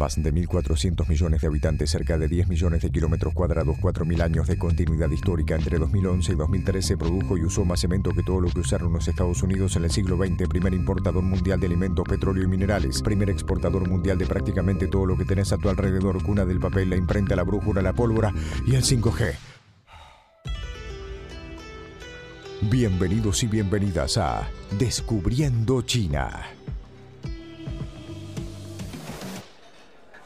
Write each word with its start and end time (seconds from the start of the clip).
Más 0.00 0.16
de 0.16 0.32
1.400 0.32 1.06
millones 1.10 1.42
de 1.42 1.46
habitantes, 1.48 1.90
cerca 1.90 2.16
de 2.16 2.26
10 2.26 2.48
millones 2.48 2.80
de 2.80 2.90
kilómetros 2.90 3.34
cuadrados, 3.34 3.76
4.000 3.76 4.22
años 4.22 4.48
de 4.48 4.56
continuidad 4.56 5.10
histórica. 5.10 5.56
Entre 5.56 5.76
2011 5.76 6.32
y 6.32 6.36
2013 6.36 6.96
produjo 6.96 7.36
y 7.36 7.44
usó 7.44 7.66
más 7.66 7.80
cemento 7.80 8.12
que 8.12 8.22
todo 8.22 8.40
lo 8.40 8.48
que 8.48 8.60
usaron 8.60 8.94
los 8.94 9.06
Estados 9.06 9.42
Unidos 9.42 9.76
en 9.76 9.84
el 9.84 9.90
siglo 9.90 10.16
XX. 10.16 10.48
Primer 10.48 10.72
importador 10.72 11.22
mundial 11.22 11.60
de 11.60 11.66
alimentos, 11.66 12.08
petróleo 12.08 12.44
y 12.44 12.46
minerales. 12.46 13.02
Primer 13.02 13.28
exportador 13.28 13.86
mundial 13.90 14.16
de 14.16 14.24
prácticamente 14.24 14.86
todo 14.86 15.04
lo 15.04 15.18
que 15.18 15.26
tenés 15.26 15.52
a 15.52 15.58
tu 15.58 15.68
alrededor. 15.68 16.22
Cuna 16.22 16.46
del 16.46 16.60
papel, 16.60 16.88
la 16.88 16.96
imprenta, 16.96 17.36
la 17.36 17.42
brújula, 17.42 17.82
la 17.82 17.92
pólvora 17.92 18.32
y 18.66 18.76
el 18.76 18.82
5G. 18.82 19.34
Bienvenidos 22.62 23.42
y 23.42 23.48
bienvenidas 23.48 24.16
a 24.16 24.48
Descubriendo 24.78 25.82
China. 25.82 26.40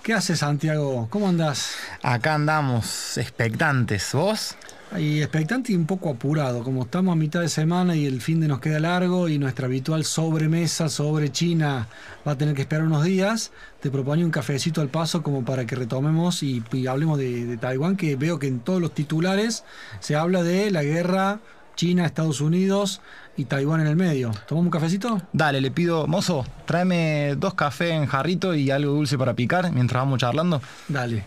¿Qué 0.04 0.12
haces, 0.12 0.40
Santiago? 0.40 1.06
¿Cómo 1.08 1.30
andás? 1.30 1.76
Acá 2.02 2.34
andamos 2.34 3.16
expectantes. 3.16 4.12
¿Vos? 4.12 4.54
Y 4.98 5.22
expectante 5.22 5.72
y 5.72 5.76
un 5.76 5.86
poco 5.86 6.10
apurado, 6.10 6.62
como 6.62 6.82
estamos 6.82 7.14
a 7.14 7.16
mitad 7.16 7.40
de 7.40 7.48
semana 7.48 7.96
y 7.96 8.04
el 8.04 8.20
fin 8.20 8.38
de 8.38 8.46
nos 8.46 8.60
queda 8.60 8.80
largo 8.80 9.30
y 9.30 9.38
nuestra 9.38 9.64
habitual 9.64 10.04
sobremesa 10.04 10.90
sobre 10.90 11.32
China 11.32 11.88
va 12.28 12.32
a 12.32 12.36
tener 12.36 12.54
que 12.54 12.60
esperar 12.60 12.84
unos 12.84 13.02
días, 13.02 13.50
te 13.80 13.90
propongo 13.90 14.22
un 14.22 14.30
cafecito 14.30 14.82
al 14.82 14.88
paso 14.88 15.22
como 15.22 15.42
para 15.42 15.64
que 15.64 15.74
retomemos 15.74 16.42
y, 16.42 16.62
hablemos 16.86 17.18
de, 17.18 17.46
de 17.46 17.56
Taiwán, 17.56 17.96
que 17.96 18.14
veo 18.16 18.38
que 18.38 18.46
en 18.46 18.60
todos 18.60 18.82
los 18.82 18.92
titulares 18.92 19.64
se 20.00 20.16
habla 20.16 20.42
de 20.42 20.70
la 20.70 20.82
guerra 20.82 21.40
China, 21.74 22.06
Estados 22.06 22.40
Unidos 22.40 23.00
y 23.36 23.46
Taiwán 23.46 23.80
en 23.80 23.86
el 23.86 23.96
medio. 23.96 24.30
¿Tomamos 24.46 24.66
un 24.66 24.70
cafecito? 24.70 25.22
Dale, 25.32 25.60
le 25.60 25.70
pido, 25.70 26.06
mozo, 26.06 26.46
tráeme 26.66 27.34
dos 27.36 27.54
cafés 27.54 27.92
en 27.92 28.06
jarrito 28.06 28.54
y 28.54 28.70
algo 28.70 28.92
dulce 28.92 29.18
para 29.18 29.34
picar 29.34 29.72
mientras 29.72 30.02
vamos 30.02 30.20
charlando. 30.20 30.60
Dale. 30.88 31.24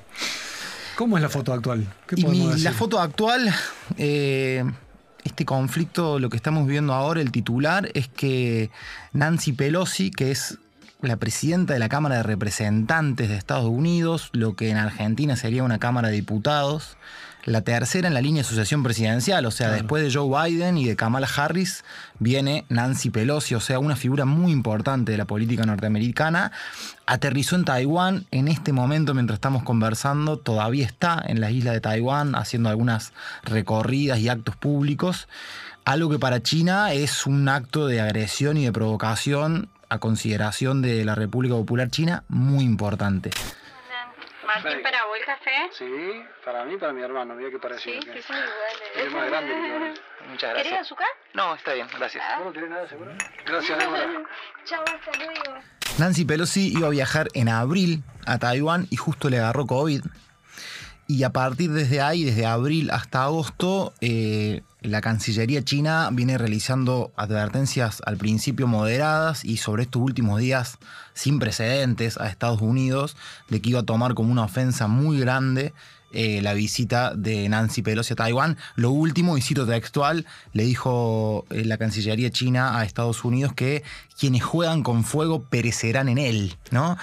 ¿Cómo 0.95 1.17
es 1.17 1.21
la 1.21 1.29
foto 1.29 1.53
actual? 1.53 1.85
¿Qué 2.07 2.15
La 2.57 2.71
foto 2.71 2.99
actual, 2.99 3.53
eh, 3.97 4.63
este 5.23 5.45
conflicto, 5.45 6.17
lo 6.17 6.29
que 6.29 6.37
estamos 6.37 6.65
viendo 6.65 6.93
ahora, 6.93 7.21
el 7.21 7.31
titular, 7.31 7.91
es 7.93 8.07
que 8.07 8.71
Nancy 9.13 9.53
Pelosi, 9.53 10.09
que 10.09 10.31
es 10.31 10.57
la 11.01 11.17
presidenta 11.17 11.73
de 11.73 11.79
la 11.79 11.89
Cámara 11.89 12.15
de 12.17 12.23
Representantes 12.23 13.29
de 13.29 13.35
Estados 13.35 13.69
Unidos, 13.69 14.29
lo 14.31 14.55
que 14.55 14.69
en 14.69 14.77
Argentina 14.77 15.35
sería 15.35 15.63
una 15.63 15.77
Cámara 15.77 16.07
de 16.07 16.15
Diputados, 16.15 16.97
la 17.47 17.61
tercera 17.61 18.09
en 18.09 18.13
la 18.13 18.19
línea 18.19 18.43
de 18.43 18.49
sucesión 18.49 18.83
presidencial, 18.83 19.45
o 19.45 19.51
sea, 19.51 19.71
después 19.71 20.03
de 20.03 20.11
Joe 20.11 20.49
Biden 20.49 20.77
y 20.77 20.85
de 20.85 20.97
Kamala 20.97 21.29
Harris 21.33 21.85
viene 22.19 22.65
Nancy 22.67 23.09
Pelosi, 23.09 23.55
o 23.55 23.61
sea, 23.61 23.79
una 23.79 23.95
figura 23.95 24.25
muy 24.25 24.51
importante 24.51 25.13
de 25.13 25.17
la 25.17 25.23
política 25.23 25.65
norteamericana. 25.65 26.51
Aterrizó 27.05 27.55
en 27.55 27.63
Taiwán, 27.63 28.25
en 28.31 28.49
este 28.49 28.73
momento 28.73 29.13
mientras 29.13 29.37
estamos 29.37 29.63
conversando, 29.63 30.37
todavía 30.37 30.85
está 30.85 31.23
en 31.25 31.39
la 31.39 31.49
isla 31.49 31.71
de 31.71 31.79
Taiwán 31.79 32.35
haciendo 32.35 32.67
algunas 32.67 33.13
recorridas 33.43 34.19
y 34.19 34.27
actos 34.27 34.57
públicos, 34.57 35.29
algo 35.85 36.09
que 36.09 36.19
para 36.19 36.43
China 36.43 36.91
es 36.91 37.25
un 37.25 37.47
acto 37.47 37.87
de 37.87 38.01
agresión 38.01 38.57
y 38.57 38.65
de 38.65 38.73
provocación 38.73 39.69
a 39.87 39.99
consideración 39.99 40.81
de 40.81 41.05
la 41.05 41.15
República 41.15 41.55
Popular 41.55 41.89
China 41.89 42.25
muy 42.27 42.65
importante. 42.65 43.31
Martín, 44.47 44.81
¿para 44.81 45.05
vos 45.05 45.17
el 45.19 45.25
café? 45.25 45.69
Sí, 45.77 46.23
para 46.45 46.63
mí 46.63 46.75
y 46.75 46.77
para 46.77 46.93
mi 46.93 47.01
hermano, 47.01 47.35
mira 47.35 47.51
qué 47.51 47.59
parecido. 47.59 48.01
Sí, 48.01 48.07
que 48.07 48.21
son 48.21 48.37
iguales. 48.37 48.81
Es 48.95 49.11
más 49.11 49.29
grande 49.29 49.53
que 49.53 49.97
Muchas 50.29 50.49
gracias. 50.49 50.63
¿Querés 50.63 50.79
azúcar? 50.79 51.07
No, 51.33 51.55
está 51.55 51.73
bien, 51.73 51.87
gracias. 51.97 52.23
¿Vos 52.37 52.45
no 52.45 52.53
querés 52.53 52.69
nada 52.69 52.87
seguro? 52.87 53.11
Gracias, 53.45 53.77
Débora. 53.77 54.07
Chao, 54.65 54.83
hasta 54.83 55.17
luego. 55.17 55.59
Nancy 55.99 56.25
Pelosi 56.25 56.73
iba 56.77 56.87
a 56.87 56.91
viajar 56.91 57.27
en 57.33 57.49
abril 57.49 58.03
a 58.25 58.39
Taiwán 58.39 58.87
y 58.89 58.95
justo 58.95 59.29
le 59.29 59.39
agarró 59.39 59.65
COVID. 59.65 60.01
Y 61.07 61.23
a 61.23 61.29
partir 61.31 61.71
desde 61.71 62.01
ahí, 62.01 62.23
desde 62.23 62.45
abril 62.45 62.89
hasta 62.91 63.23
agosto, 63.23 63.93
eh, 64.01 64.61
la 64.87 65.01
Cancillería 65.01 65.63
china 65.63 66.09
viene 66.11 66.37
realizando 66.37 67.11
advertencias 67.15 68.01
al 68.05 68.17
principio 68.17 68.67
moderadas 68.67 69.43
y 69.43 69.57
sobre 69.57 69.83
estos 69.83 70.01
últimos 70.01 70.39
días 70.39 70.77
sin 71.13 71.39
precedentes 71.39 72.17
a 72.17 72.27
Estados 72.27 72.61
Unidos 72.61 73.17
de 73.49 73.61
que 73.61 73.69
iba 73.69 73.81
a 73.81 73.85
tomar 73.85 74.13
como 74.13 74.31
una 74.31 74.43
ofensa 74.43 74.87
muy 74.87 75.19
grande 75.19 75.73
eh, 76.13 76.41
la 76.41 76.53
visita 76.53 77.13
de 77.15 77.49
Nancy 77.49 77.81
Pelosi 77.81 78.13
a 78.13 78.15
Taiwán. 78.15 78.57
Lo 78.75 78.91
último, 78.91 79.37
y 79.37 79.41
cito 79.41 79.67
textual, 79.67 80.25
le 80.53 80.63
dijo 80.63 81.45
eh, 81.49 81.65
la 81.65 81.77
Cancillería 81.77 82.31
china 82.31 82.79
a 82.79 82.85
Estados 82.85 83.25
Unidos 83.25 83.51
que 83.53 83.83
quienes 84.17 84.43
juegan 84.43 84.83
con 84.83 85.03
fuego 85.03 85.43
perecerán 85.43 86.07
en 86.07 86.17
él, 86.17 86.55
¿no? 86.71 86.97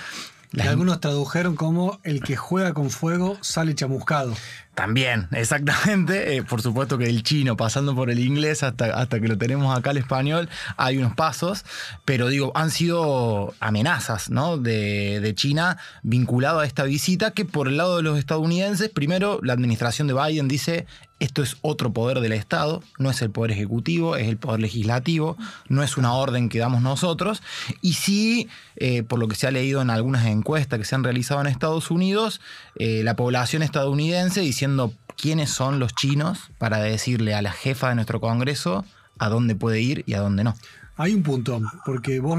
Algunos 0.63 1.01
tradujeron 1.01 1.57
como 1.57 1.99
el 2.05 2.23
que 2.23 2.37
juega 2.37 2.75
con 2.75 2.91
fuego 2.91 3.39
sale 3.41 3.75
chamuscado. 3.75 4.35
También, 4.75 5.29
exactamente. 5.33 6.37
Eh, 6.37 6.43
por 6.43 6.63
supuesto 6.63 6.99
que 6.99 7.07
el 7.07 7.23
chino, 7.23 7.57
pasando 7.57 7.95
por 7.95 8.11
el 8.11 8.19
inglés 8.19 8.63
hasta, 8.63 8.87
hasta 8.87 9.21
que 9.21 9.29
lo 9.29 9.39
tenemos 9.39 9.77
acá 9.77 9.91
al 9.91 9.97
español, 9.97 10.49
hay 10.77 10.99
unos 10.99 11.15
pasos, 11.15 11.65
pero 12.05 12.29
digo, 12.29 12.53
han 12.55 12.71
sido 12.71 13.55
amenazas 13.61 14.31
¿no? 14.31 14.59
de, 14.59 15.21
de 15.21 15.35
China 15.35 15.79
vinculado 16.03 16.61
a 16.61 16.67
esta 16.67 16.85
visita 16.85 17.31
que 17.33 17.45
por 17.45 17.69
el 17.69 17.77
lado 17.77 17.97
de 17.97 18.03
los 18.03 18.19
estadounidenses, 18.19 18.91
primero 18.91 19.41
la 19.43 19.53
administración 19.53 20.09
de 20.09 20.15
Biden 20.15 20.49
dice 20.49 20.87
esto 21.21 21.43
es 21.43 21.57
otro 21.63 21.93
poder 21.93 22.21
del 22.21 22.33
Estado, 22.33 22.83
no 22.99 23.11
es 23.11 23.23
el 23.23 23.31
poder 23.31 23.53
ejecutivo, 23.53 24.17
es 24.17 24.29
el 24.29 24.37
poder 24.37 24.61
legislativo, 24.61 25.37
no 25.69 25.83
es 25.83 25.97
una 25.97 26.13
orden 26.13 26.49
que 26.49 26.59
damos 26.59 26.83
nosotros. 26.83 27.43
Y 27.81 27.95
sí, 27.95 28.49
eh, 28.77 29.03
por 29.03 29.19
lo 29.19 29.29
que 29.29 29.37
se 29.37 29.47
ha 29.47 29.51
leído 29.51 29.81
en 29.81 29.91
algunas 29.91 30.27
encuestas 30.27 30.79
que 30.79 30.85
se 30.85 30.95
han 30.95 31.05
realizado 31.05 31.41
en 31.41 31.47
Estados 31.47 31.91
Unidos, 31.91 32.41
eh, 32.77 33.03
la 33.05 33.17
población 33.17 33.63
estadounidense 33.63 34.41
diciendo 34.41 34.93
quiénes 35.17 35.51
son 35.51 35.79
los 35.79 35.95
chinos 35.95 36.51
para 36.59 36.79
decirle 36.79 37.35
a 37.35 37.43
la 37.43 37.53
jefa 37.53 37.91
de 37.91 37.95
nuestro 37.95 38.21
Congreso 38.21 38.85
a 39.19 39.29
dónde 39.29 39.55
puede 39.55 39.81
ir 39.81 40.05
y 40.07 40.15
a 40.15 40.21
dónde 40.21 40.45
no. 40.45 40.55
Hay 40.97 41.13
un 41.13 41.25
punto, 41.25 41.61
porque 41.85 42.21
vos 42.21 42.39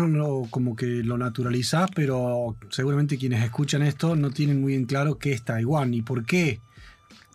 como 0.49 0.77
que 0.77 0.85
lo 0.85 1.17
naturalizás, 1.17 1.89
pero 1.93 2.55
seguramente 2.69 3.17
quienes 3.17 3.43
escuchan 3.43 3.81
esto 3.81 4.15
no 4.15 4.31
tienen 4.31 4.61
muy 4.61 4.75
en 4.75 4.85
claro 4.85 5.17
qué 5.17 5.33
es 5.33 5.43
Taiwán 5.43 5.93
y 5.93 6.01
por 6.01 6.25
qué 6.25 6.61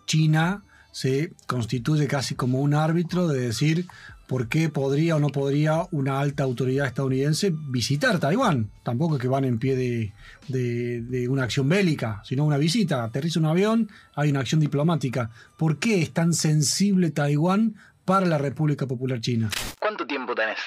China 0.06 0.62
se 0.92 1.32
constituye 1.46 2.06
casi 2.06 2.34
como 2.34 2.60
un 2.60 2.74
árbitro 2.74 3.28
de 3.28 3.40
decir 3.40 3.86
por 4.30 4.48
qué 4.48 4.68
podría 4.68 5.16
o 5.16 5.18
no 5.18 5.30
podría 5.30 5.88
una 5.90 6.20
alta 6.20 6.44
autoridad 6.44 6.86
estadounidense 6.86 7.52
visitar 7.52 8.20
Taiwán. 8.20 8.70
Tampoco 8.84 9.16
es 9.16 9.20
que 9.20 9.26
van 9.26 9.44
en 9.44 9.58
pie 9.58 10.12
de, 10.46 11.28
una 11.28 11.42
acción 11.42 11.68
bélica, 11.68 12.22
sino 12.24 12.44
una 12.44 12.56
visita. 12.56 13.02
Aterriza 13.02 13.40
un 13.40 13.46
avión, 13.46 13.90
hay 14.14 14.30
una 14.30 14.38
acción 14.38 14.60
diplomática. 14.60 15.30
¿Por 15.56 15.78
qué 15.78 16.00
es 16.00 16.12
tan 16.12 16.32
sensible 16.32 17.10
Taiwán 17.10 17.74
para 18.04 18.24
la 18.26 18.38
República 18.38 18.86
Popular 18.86 19.20
China? 19.20 19.50
¿Cuánto 19.80 20.06
tiempo 20.06 20.32
tenés? 20.36 20.58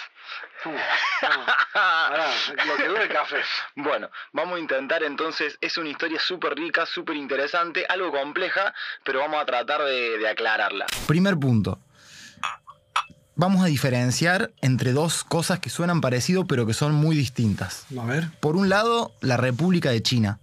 Lo 0.72 2.78
que 2.78 2.88
dure 2.88 3.04
el 3.04 3.10
café. 3.10 3.38
Bueno, 3.76 4.10
vamos 4.32 4.58
a 4.58 4.60
intentar 4.60 5.04
entonces, 5.04 5.58
es 5.62 5.78
una 5.78 5.90
historia 5.90 6.20
súper 6.20 6.56
rica, 6.56 6.86
súper 6.86 7.16
interesante, 7.16 7.86
algo 7.88 8.12
compleja, 8.12 8.74
pero 9.04 9.20
vamos 9.20 9.42
a 9.42 9.46
tratar 9.46 9.84
de, 9.84 10.18
de 10.18 10.28
aclararla. 10.28 10.86
Primer 11.08 11.38
punto. 11.38 11.80
Vamos 13.36 13.64
a 13.64 13.66
diferenciar 13.66 14.52
entre 14.62 14.94
dos 14.94 15.24
cosas 15.24 15.60
que 15.60 15.72
suenan 15.72 16.02
parecido 16.02 16.46
pero 16.46 16.68
que 16.68 16.74
son 16.74 16.94
muy 16.94 17.16
distintas. 17.16 17.88
A 18.00 18.06
ver. 18.06 18.30
Por 18.40 18.56
un 18.56 18.70
lado, 18.70 19.12
la 19.22 19.38
República 19.38 19.90
de 19.90 20.04
China. 20.04 20.40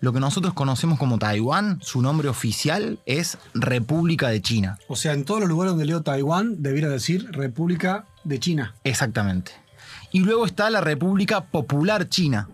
Lo 0.00 0.14
que 0.14 0.20
nosotros 0.20 0.54
conocemos 0.54 0.98
como 0.98 1.18
Taiwán, 1.18 1.78
su 1.82 2.00
nombre 2.00 2.28
oficial 2.28 2.98
es 3.04 3.36
República 3.52 4.28
de 4.28 4.40
China. 4.40 4.78
O 4.88 4.96
sea, 4.96 5.12
en 5.12 5.26
todos 5.26 5.40
los 5.40 5.48
lugares 5.50 5.72
donde 5.72 5.84
leo 5.84 6.02
Taiwán, 6.02 6.62
debiera 6.62 6.88
decir 6.88 7.30
República 7.32 8.06
de 8.24 8.38
China. 8.38 8.74
Exactamente. 8.84 9.52
Y 10.12 10.20
luego 10.20 10.46
está 10.46 10.70
la 10.70 10.80
República 10.80 11.42
Popular 11.42 12.08
China, 12.08 12.48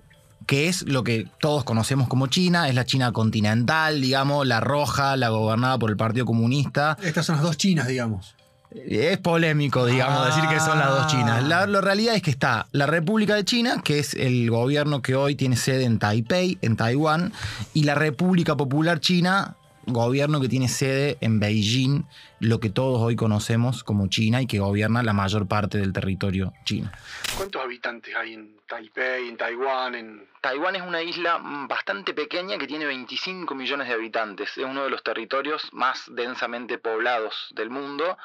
que 0.47 0.69
es 0.69 0.82
lo 0.82 1.03
que 1.04 1.27
todos 1.41 1.65
conocemos 1.65 2.09
como 2.09 2.26
China, 2.29 2.69
es 2.69 2.75
la 2.75 2.85
China 2.85 3.12
continental, 3.12 4.00
digamos, 4.00 4.46
la 4.46 4.61
roja, 4.61 5.17
la 5.17 5.31
gobernada 5.31 5.79
por 5.79 5.90
el 5.90 5.96
Partido 5.96 6.26
Comunista. 6.26 6.96
Estas 7.02 7.26
son 7.26 7.37
las 7.37 7.44
dos 7.44 7.56
Chinas, 7.56 7.88
digamos. 7.88 8.37
Es 8.70 9.17
polémico, 9.19 9.87
digamos, 9.87 10.26
decir 10.26 10.44
que 10.49 10.61
son 10.61 10.79
las 10.79 10.90
dos 10.90 11.06
Chinas. 11.06 11.43
La, 11.44 11.67
la, 11.67 11.81
realidad 11.81 12.14
es 12.14 12.23
que 12.23 12.31
está 12.31 12.67
la 12.73 12.87
República 12.87 13.35
de 13.35 13.44
China, 13.44 13.81
que 13.82 13.99
es 13.99 14.12
el 14.14 14.50
gobierno 14.50 15.00
que 15.00 15.14
hoy 15.14 15.35
tiene 15.35 15.56
sede 15.56 15.85
en 15.85 15.99
Taipei, 15.99 16.58
en 16.61 16.76
Taiwán, 16.76 17.32
y 17.73 17.85
la 17.85 17.94
República 17.94 18.56
Popular 18.56 19.00
China, 19.00 19.56
gobierno 19.87 20.41
que 20.41 20.49
tiene 20.49 20.69
sede 20.69 21.17
en 21.21 21.41
Beijing, 21.41 22.05
lo 22.41 22.61
que 22.61 22.71
todos 22.71 23.00
hoy 23.00 23.17
conocemos 23.17 23.85
como 23.85 24.09
China 24.09 24.43
y 24.43 24.47
que 24.47 24.59
gobierna 24.59 25.03
la 25.03 25.12
mayor 25.12 25.47
parte 25.47 25.79
del 25.79 25.93
territorio 25.93 26.53
chino. 26.65 26.91
¿Cuántos 27.37 27.62
habitantes 27.62 28.15
hay 28.15 28.35
en 28.35 28.56
Taipei, 28.67 29.29
en 29.29 29.37
Taiwán? 29.37 29.94
En... 29.94 30.27
Taiwán 30.41 30.77
es 30.77 30.83
una 30.83 31.03
isla 31.03 31.41
bastante 31.69 32.15
pequeña 32.15 32.59
que 32.59 32.67
tiene 32.67 32.87
25 32.87 33.55
millones 33.55 33.88
de 33.88 33.94
habitantes. 33.94 34.50
Es 34.56 34.65
uno 34.65 34.85
de 34.85 34.91
los 34.91 35.03
territorios 35.03 35.69
más 35.73 36.05
densamente 36.09 36.79
poblados 36.79 37.35
del 37.55 37.71
mundo 37.71 38.17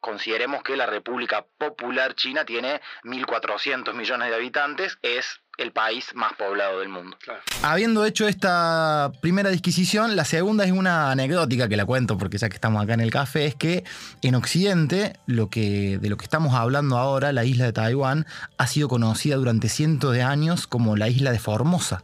consideremos 0.00 0.62
que 0.62 0.76
la 0.76 0.86
República 0.86 1.44
Popular 1.58 2.14
China 2.14 2.44
tiene 2.44 2.80
1.400 3.04 3.92
millones 3.92 4.30
de 4.30 4.34
habitantes, 4.34 4.98
es 5.02 5.39
el 5.60 5.72
país 5.72 6.06
más 6.14 6.32
poblado 6.34 6.80
del 6.80 6.88
mundo. 6.88 7.16
Habiendo 7.62 8.04
hecho 8.04 8.26
esta 8.26 9.12
primera 9.20 9.50
disquisición, 9.50 10.16
la 10.16 10.24
segunda 10.24 10.64
es 10.64 10.72
una 10.72 11.10
anecdótica 11.10 11.68
que 11.68 11.76
la 11.76 11.84
cuento 11.84 12.18
porque 12.18 12.38
ya 12.38 12.48
que 12.48 12.54
estamos 12.54 12.82
acá 12.82 12.94
en 12.94 13.00
el 13.00 13.10
café, 13.10 13.46
es 13.46 13.54
que 13.54 13.84
en 14.22 14.34
Occidente, 14.34 15.18
lo 15.26 15.50
que, 15.50 15.98
de 15.98 16.08
lo 16.08 16.16
que 16.16 16.24
estamos 16.24 16.54
hablando 16.54 16.96
ahora, 16.96 17.32
la 17.32 17.44
isla 17.44 17.66
de 17.66 17.72
Taiwán, 17.72 18.26
ha 18.58 18.66
sido 18.66 18.88
conocida 18.88 19.36
durante 19.36 19.68
cientos 19.68 20.12
de 20.12 20.22
años 20.22 20.66
como 20.66 20.96
la 20.96 21.08
isla 21.08 21.30
de 21.30 21.38
Formosa 21.38 22.02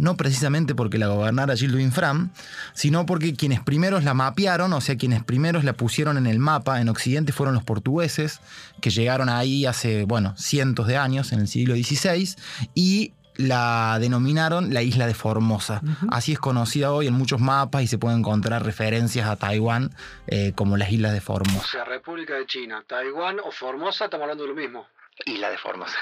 no 0.00 0.16
precisamente 0.16 0.74
porque 0.74 0.98
la 0.98 1.08
gobernara 1.08 1.54
Gildo 1.54 1.78
Fram, 1.90 2.30
sino 2.72 3.04
porque 3.04 3.34
quienes 3.34 3.60
primeros 3.60 4.02
la 4.02 4.14
mapearon, 4.14 4.72
o 4.72 4.80
sea, 4.80 4.96
quienes 4.96 5.22
primeros 5.22 5.62
la 5.62 5.74
pusieron 5.74 6.16
en 6.16 6.26
el 6.26 6.38
mapa 6.38 6.80
en 6.80 6.88
Occidente 6.88 7.32
fueron 7.32 7.54
los 7.54 7.64
portugueses, 7.64 8.40
que 8.80 8.90
llegaron 8.90 9.28
ahí 9.28 9.66
hace, 9.66 10.04
bueno, 10.04 10.34
cientos 10.38 10.86
de 10.86 10.96
años, 10.96 11.32
en 11.32 11.40
el 11.40 11.48
siglo 11.48 11.74
XVI, 11.74 12.34
y 12.74 13.12
la 13.36 13.98
denominaron 14.00 14.72
la 14.72 14.82
isla 14.82 15.06
de 15.06 15.14
Formosa. 15.14 15.82
Así 16.10 16.32
es 16.32 16.38
conocida 16.38 16.92
hoy 16.92 17.06
en 17.06 17.14
muchos 17.14 17.40
mapas 17.40 17.82
y 17.82 17.86
se 17.86 17.98
pueden 17.98 18.20
encontrar 18.20 18.64
referencias 18.64 19.28
a 19.28 19.36
Taiwán 19.36 19.90
eh, 20.26 20.52
como 20.54 20.76
las 20.76 20.90
islas 20.90 21.12
de 21.12 21.20
Formosa. 21.20 21.60
O 21.60 21.68
sea, 21.68 21.84
República 21.84 22.34
de 22.34 22.46
China, 22.46 22.82
Taiwán 22.86 23.38
o 23.40 23.50
Formosa, 23.50 24.06
estamos 24.06 24.24
hablando 24.24 24.44
de 24.44 24.50
lo 24.50 24.56
mismo. 24.56 24.86
Isla 25.26 25.50
de 25.50 25.58
Formosa. 25.58 25.96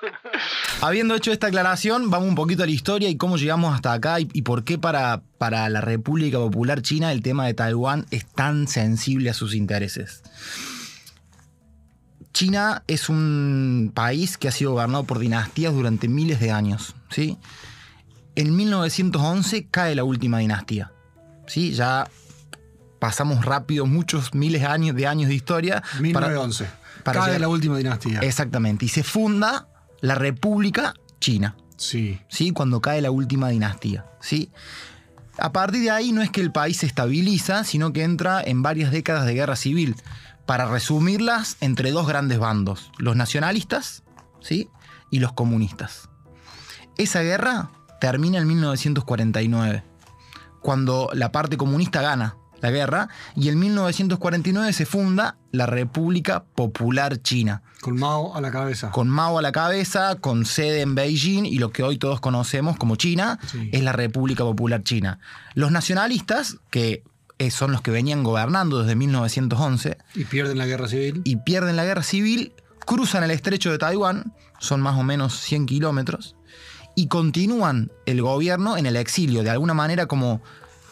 Habiendo 0.80 1.14
hecho 1.14 1.32
esta 1.32 1.48
aclaración, 1.48 2.10
vamos 2.10 2.28
un 2.28 2.34
poquito 2.34 2.62
a 2.62 2.66
la 2.66 2.72
historia 2.72 3.08
y 3.08 3.16
cómo 3.16 3.36
llegamos 3.36 3.74
hasta 3.74 3.92
acá 3.92 4.20
y, 4.20 4.42
por 4.42 4.64
qué 4.64 4.78
para, 4.78 5.22
para 5.38 5.68
la 5.68 5.80
República 5.80 6.38
Popular 6.38 6.82
China 6.82 7.12
el 7.12 7.22
tema 7.22 7.46
de 7.46 7.54
Taiwán 7.54 8.06
es 8.10 8.26
tan 8.26 8.68
sensible 8.68 9.30
a 9.30 9.34
sus 9.34 9.54
intereses. 9.54 10.22
China 12.32 12.82
es 12.88 13.08
un 13.08 13.92
país 13.94 14.36
que 14.36 14.48
ha 14.48 14.52
sido 14.52 14.72
gobernado 14.72 15.04
por 15.04 15.20
dinastías 15.20 15.72
durante 15.72 16.08
miles 16.08 16.40
de 16.40 16.50
años. 16.50 16.94
¿sí? 17.08 17.38
En 18.34 18.56
1911 18.56 19.68
cae 19.70 19.94
la 19.94 20.02
última 20.02 20.38
dinastía. 20.38 20.90
¿sí? 21.46 21.72
Ya 21.72 22.10
pasamos 22.98 23.44
rápido 23.44 23.86
muchos 23.86 24.34
miles 24.34 24.62
de 24.62 24.66
años 24.66 24.96
de, 24.96 25.06
años 25.06 25.28
de 25.28 25.34
historia. 25.34 25.82
1911. 26.00 26.64
Para, 26.64 26.83
Cae 27.04 27.38
la 27.38 27.48
última 27.48 27.76
dinastía. 27.78 28.20
Exactamente. 28.20 28.86
Y 28.86 28.88
se 28.88 29.02
funda 29.02 29.68
la 30.00 30.14
República 30.14 30.94
China. 31.20 31.56
Sí. 31.76 32.20
¿Sí? 32.28 32.50
Cuando 32.52 32.80
cae 32.80 33.00
la 33.00 33.10
última 33.10 33.48
dinastía. 33.48 34.06
¿Sí? 34.20 34.50
A 35.38 35.52
partir 35.52 35.82
de 35.82 35.90
ahí 35.90 36.12
no 36.12 36.22
es 36.22 36.30
que 36.30 36.40
el 36.40 36.52
país 36.52 36.78
se 36.78 36.86
estabiliza, 36.86 37.64
sino 37.64 37.92
que 37.92 38.04
entra 38.04 38.42
en 38.42 38.62
varias 38.62 38.90
décadas 38.90 39.26
de 39.26 39.34
guerra 39.34 39.56
civil. 39.56 39.96
Para 40.46 40.66
resumirlas, 40.66 41.56
entre 41.60 41.90
dos 41.90 42.06
grandes 42.06 42.38
bandos: 42.38 42.90
los 42.98 43.16
nacionalistas 43.16 44.02
¿sí? 44.40 44.68
y 45.10 45.18
los 45.18 45.32
comunistas. 45.32 46.08
Esa 46.96 47.22
guerra 47.22 47.70
termina 48.00 48.38
en 48.38 48.46
1949, 48.46 49.82
cuando 50.60 51.10
la 51.12 51.32
parte 51.32 51.56
comunista 51.56 52.02
gana 52.02 52.36
la 52.64 52.70
guerra, 52.70 53.08
y 53.36 53.48
en 53.48 53.58
1949 53.58 54.72
se 54.72 54.86
funda 54.86 55.36
la 55.52 55.66
República 55.66 56.42
Popular 56.42 57.22
China. 57.22 57.62
Con 57.80 57.96
Mao 57.96 58.34
a 58.34 58.40
la 58.40 58.50
cabeza. 58.50 58.90
Con 58.90 59.08
Mao 59.08 59.38
a 59.38 59.42
la 59.42 59.52
cabeza, 59.52 60.16
con 60.16 60.46
sede 60.46 60.80
en 60.80 60.94
Beijing 60.94 61.44
y 61.44 61.58
lo 61.58 61.70
que 61.70 61.82
hoy 61.82 61.98
todos 61.98 62.20
conocemos 62.20 62.76
como 62.76 62.96
China, 62.96 63.38
es 63.70 63.82
la 63.82 63.92
República 63.92 64.42
Popular 64.42 64.82
China. 64.82 65.20
Los 65.54 65.70
nacionalistas, 65.70 66.56
que 66.70 67.04
eh, 67.38 67.50
son 67.50 67.72
los 67.72 67.82
que 67.82 67.90
venían 67.90 68.22
gobernando 68.22 68.80
desde 68.80 68.94
1911. 68.94 69.98
Y 70.14 70.24
pierden 70.24 70.56
la 70.56 70.66
guerra 70.66 70.88
civil. 70.88 71.20
Y 71.24 71.36
pierden 71.36 71.76
la 71.76 71.84
guerra 71.84 72.02
civil, 72.02 72.52
cruzan 72.86 73.24
el 73.24 73.30
estrecho 73.30 73.70
de 73.70 73.78
Taiwán, 73.78 74.32
son 74.58 74.80
más 74.80 74.96
o 74.98 75.02
menos 75.02 75.38
100 75.40 75.66
kilómetros, 75.66 76.36
y 76.94 77.08
continúan 77.08 77.90
el 78.06 78.22
gobierno 78.22 78.76
en 78.76 78.86
el 78.86 78.96
exilio, 78.96 79.42
de 79.42 79.50
alguna 79.50 79.74
manera 79.74 80.06
como 80.06 80.40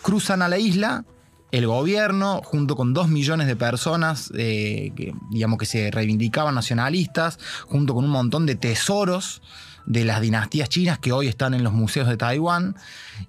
cruzan 0.02 0.42
a 0.42 0.48
la 0.48 0.58
isla, 0.58 1.04
el 1.52 1.66
gobierno, 1.66 2.40
junto 2.42 2.76
con 2.76 2.94
dos 2.94 3.08
millones 3.08 3.46
de 3.46 3.56
personas 3.56 4.32
eh, 4.34 4.92
que, 4.96 5.14
digamos, 5.30 5.58
que 5.58 5.66
se 5.66 5.90
reivindicaban 5.90 6.54
nacionalistas, 6.54 7.38
junto 7.68 7.94
con 7.94 8.04
un 8.04 8.10
montón 8.10 8.46
de 8.46 8.56
tesoros 8.56 9.42
de 9.84 10.04
las 10.04 10.20
dinastías 10.20 10.68
chinas 10.68 10.98
que 10.98 11.12
hoy 11.12 11.28
están 11.28 11.54
en 11.54 11.62
los 11.62 11.72
museos 11.72 12.08
de 12.08 12.16
Taiwán, 12.16 12.76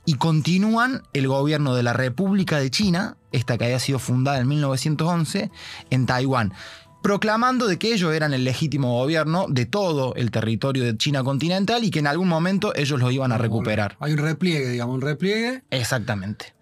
y 0.06 0.16
continúan 0.16 1.04
el 1.14 1.28
gobierno 1.28 1.76
de 1.76 1.84
la 1.84 1.94
República 1.94 2.60
de 2.60 2.72
China, 2.72 3.18
esta 3.32 3.58
que 3.58 3.66
había 3.66 3.80
sido 3.80 4.00
fundada 4.00 4.40
en 4.40 4.48
1911, 4.48 5.52
en 5.90 6.06
Taiwán 6.06 6.54
proclamando 7.02 7.68
de 7.68 7.78
que 7.78 7.94
ellos 7.94 8.14
eran 8.14 8.34
el 8.34 8.46
legítimo 8.46 8.98
gobierno 8.98 9.48
de 9.50 9.66
todo 9.66 10.16
el 10.16 10.32
territorio 10.32 10.86
de 10.86 10.96
China 10.96 11.22
continental 11.22 11.84
y 11.84 11.92
que 11.92 12.00
en 12.00 12.08
algún 12.08 12.30
momento 12.30 12.74
ellos 12.76 12.98
lo 12.98 13.12
iban 13.12 13.34
a 13.34 13.38
recuperar. 13.38 13.98
Hay 14.00 14.14
un 14.14 14.20
repliegue, 14.20 14.70
digamos, 14.70 14.96
un 14.96 15.02
repliegue. 15.02 15.64
Exactamente. 15.70 16.54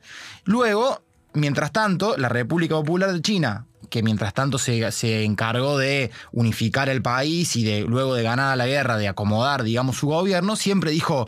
Luego, 0.43 1.03
Mientras 1.33 1.71
tanto, 1.71 2.17
la 2.17 2.29
República 2.29 2.75
Popular 2.75 3.13
de 3.13 3.21
China, 3.21 3.65
que 3.89 4.03
mientras 4.03 4.33
tanto 4.33 4.57
se, 4.57 5.23
encargó 5.23 5.77
de 5.77 6.11
unificar 6.31 6.89
el 6.89 7.01
país 7.01 7.55
y 7.55 7.63
de 7.63 7.81
luego 7.81 8.15
de 8.15 8.23
ganar 8.23 8.57
la 8.57 8.67
guerra, 8.67 8.97
de 8.97 9.07
acomodar, 9.07 9.63
digamos, 9.63 9.97
su 9.97 10.07
gobierno, 10.07 10.55
siempre 10.55 10.91
dijo, 10.91 11.27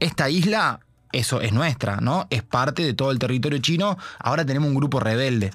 esta 0.00 0.28
isla, 0.30 0.80
eso 1.12 1.40
es 1.40 1.52
nuestra, 1.52 2.00
¿no? 2.00 2.26
Es 2.30 2.42
parte 2.42 2.84
de 2.84 2.94
todo 2.94 3.10
el 3.10 3.18
territorio 3.18 3.58
chino, 3.58 3.96
ahora 4.18 4.44
tenemos 4.44 4.68
un 4.68 4.74
grupo 4.74 5.00
rebelde. 5.00 5.52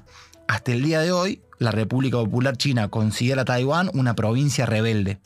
Hasta 0.48 0.72
el 0.72 0.84
día 0.84 1.02
de 1.02 1.12
hoy, 1.12 1.42
la 1.60 1.72
República 1.72 2.18
Popular 2.18 2.58
China 2.58 2.90
considera 2.90 3.44
a 3.44 3.46
Taiwán 3.46 3.90
una 3.94 4.16
provincia 4.16 4.66
rebelde. 4.66 5.20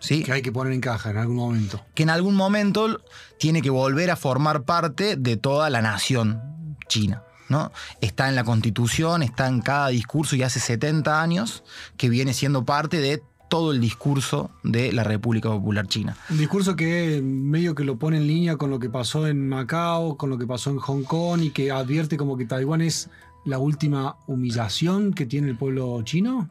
¿Sí? 0.00 0.22
Que 0.22 0.32
hay 0.32 0.42
que 0.42 0.52
poner 0.52 0.74
en 0.74 0.80
caja 0.80 1.10
en 1.10 1.16
algún 1.16 1.36
momento. 1.36 1.82
Que 1.94 2.02
en 2.02 2.10
algún 2.10 2.34
momento 2.34 3.00
tiene 3.38 3.62
que 3.62 3.70
volver 3.70 4.10
a 4.10 4.16
formar 4.16 4.64
parte 4.64 5.16
de 5.16 5.36
toda 5.38 5.70
la 5.70 5.80
nación 5.80 6.76
china. 6.88 7.25
¿No? 7.48 7.72
Está 8.00 8.28
en 8.28 8.34
la 8.34 8.44
Constitución, 8.44 9.22
está 9.22 9.48
en 9.48 9.60
cada 9.60 9.88
discurso 9.88 10.36
y 10.36 10.42
hace 10.42 10.60
70 10.60 11.22
años 11.22 11.64
que 11.96 12.08
viene 12.08 12.34
siendo 12.34 12.64
parte 12.64 13.00
de 13.00 13.22
todo 13.48 13.72
el 13.72 13.80
discurso 13.80 14.50
de 14.62 14.92
la 14.92 15.04
República 15.04 15.48
Popular 15.48 15.86
China. 15.86 16.16
Un 16.30 16.38
discurso 16.38 16.74
que 16.74 17.20
medio 17.22 17.74
que 17.74 17.84
lo 17.84 17.96
pone 17.96 18.16
en 18.16 18.26
línea 18.26 18.56
con 18.56 18.70
lo 18.70 18.78
que 18.78 18.90
pasó 18.90 19.26
en 19.26 19.48
Macao, 19.48 20.16
con 20.16 20.30
lo 20.30 20.38
que 20.38 20.46
pasó 20.46 20.70
en 20.70 20.78
Hong 20.78 21.04
Kong 21.04 21.42
y 21.42 21.50
que 21.50 21.70
advierte 21.70 22.16
como 22.16 22.36
que 22.36 22.44
Taiwán 22.44 22.80
es 22.80 23.08
la 23.44 23.58
última 23.58 24.16
humillación 24.26 25.14
que 25.14 25.26
tiene 25.26 25.48
el 25.48 25.56
pueblo 25.56 26.02
chino 26.02 26.48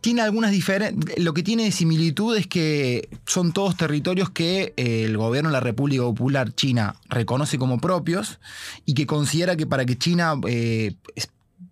tiene 0.00 0.22
algunas 0.22 0.50
diferencias. 0.50 1.18
Lo 1.18 1.34
que 1.34 1.42
tiene 1.42 1.64
de 1.64 1.72
similitud 1.72 2.36
es 2.36 2.46
que 2.46 3.08
son 3.26 3.52
todos 3.52 3.76
territorios 3.76 4.30
que 4.30 4.72
eh, 4.76 5.04
el 5.04 5.16
gobierno 5.16 5.50
de 5.50 5.54
la 5.54 5.60
República 5.60 6.02
Popular 6.02 6.54
China 6.54 6.96
reconoce 7.08 7.58
como 7.58 7.78
propios 7.78 8.38
y 8.84 8.94
que 8.94 9.06
considera 9.06 9.56
que 9.56 9.66
para 9.66 9.84
que 9.84 9.98
China 9.98 10.34
eh, 10.46 10.94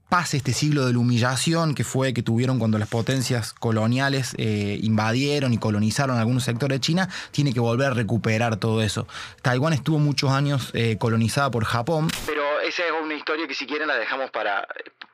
pase 0.09 0.37
este 0.37 0.53
siglo 0.53 0.87
de 0.87 0.93
la 0.93 0.99
humillación 0.99 1.75
que 1.75 1.85
fue 1.85 2.15
que 2.15 2.23
tuvieron 2.23 2.59
cuando 2.59 2.79
las 2.79 2.89
potencias 2.89 3.53
coloniales 3.53 4.35
eh, 4.39 4.79
invadieron 4.83 5.53
y 5.53 5.59
colonizaron 5.59 6.19
algunos 6.19 6.45
sectores 6.45 6.77
de 6.77 6.81
China, 6.81 7.09
tiene 7.31 7.53
que 7.53 7.61
volver 7.61 7.89
a 7.89 7.95
recuperar 7.95 8.57
todo 8.57 8.83
eso. 8.83 9.07
Taiwán 9.43 9.73
estuvo 9.73 9.99
muchos 9.99 10.31
años 10.31 10.73
colonizada 10.99 11.51
por 11.51 11.65
Japón. 11.65 12.09
Esa 12.67 12.83
es 12.83 12.93
una 13.01 13.15
historia 13.15 13.47
que 13.47 13.55
si 13.55 13.65
quieren 13.65 13.87
la 13.87 13.95
dejamos 13.95 14.33
para, 14.33 14.67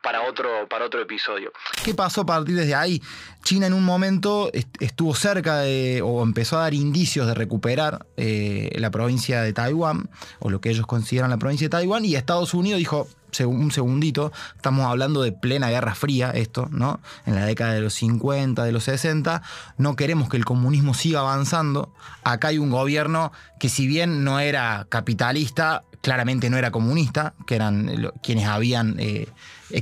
para 0.02 0.22
otro, 0.22 0.66
para 0.70 0.86
otro 0.86 1.02
episodio. 1.02 1.52
¿Qué 1.84 1.92
pasó 1.92 2.22
a 2.22 2.26
partir 2.26 2.56
de 2.56 2.74
ahí? 2.74 3.02
China 3.44 3.66
en 3.66 3.74
un 3.74 3.84
momento 3.84 4.50
estuvo 4.80 5.14
cerca 5.14 5.58
de, 5.58 6.00
o 6.02 6.22
empezó 6.22 6.56
a 6.56 6.62
dar 6.62 6.72
indicios 6.72 7.26
de 7.26 7.34
recuperar 7.34 8.06
eh, 8.16 8.70
la 8.76 8.90
provincia 8.90 9.42
de 9.42 9.52
Taiwán, 9.52 10.08
o 10.38 10.48
lo 10.48 10.62
que 10.62 10.70
ellos 10.70 10.86
consideran 10.86 11.28
la 11.28 11.36
provincia 11.36 11.66
de 11.66 11.70
Taiwán, 11.70 12.06
y 12.06 12.14
Estados 12.14 12.54
Unidos 12.54 12.78
dijo, 12.78 13.06
un 13.46 13.70
segundito, 13.70 14.32
estamos 14.56 14.86
hablando 14.86 15.22
de 15.22 15.32
plena 15.32 15.68
Guerra 15.68 15.94
Fría, 15.94 16.30
esto, 16.30 16.68
¿no? 16.70 17.00
En 17.26 17.34
la 17.34 17.44
década 17.44 17.74
de 17.74 17.80
los 17.82 17.92
50, 17.94 18.64
de 18.64 18.72
los 18.72 18.84
60, 18.84 19.42
no 19.76 19.96
queremos 19.96 20.30
que 20.30 20.38
el 20.38 20.46
comunismo 20.46 20.94
siga 20.94 21.20
avanzando. 21.20 21.94
Acá 22.24 22.48
hay 22.48 22.58
un 22.58 22.70
gobierno 22.70 23.32
que 23.58 23.68
si 23.68 23.86
bien 23.86 24.24
no 24.24 24.40
era 24.40 24.86
capitalista, 24.88 25.82
claramente 26.02 26.50
no 26.50 26.58
era 26.58 26.70
comunista, 26.70 27.34
que 27.46 27.54
eran 27.54 28.12
quienes 28.22 28.46
habían... 28.46 28.96
Eh, 28.98 29.28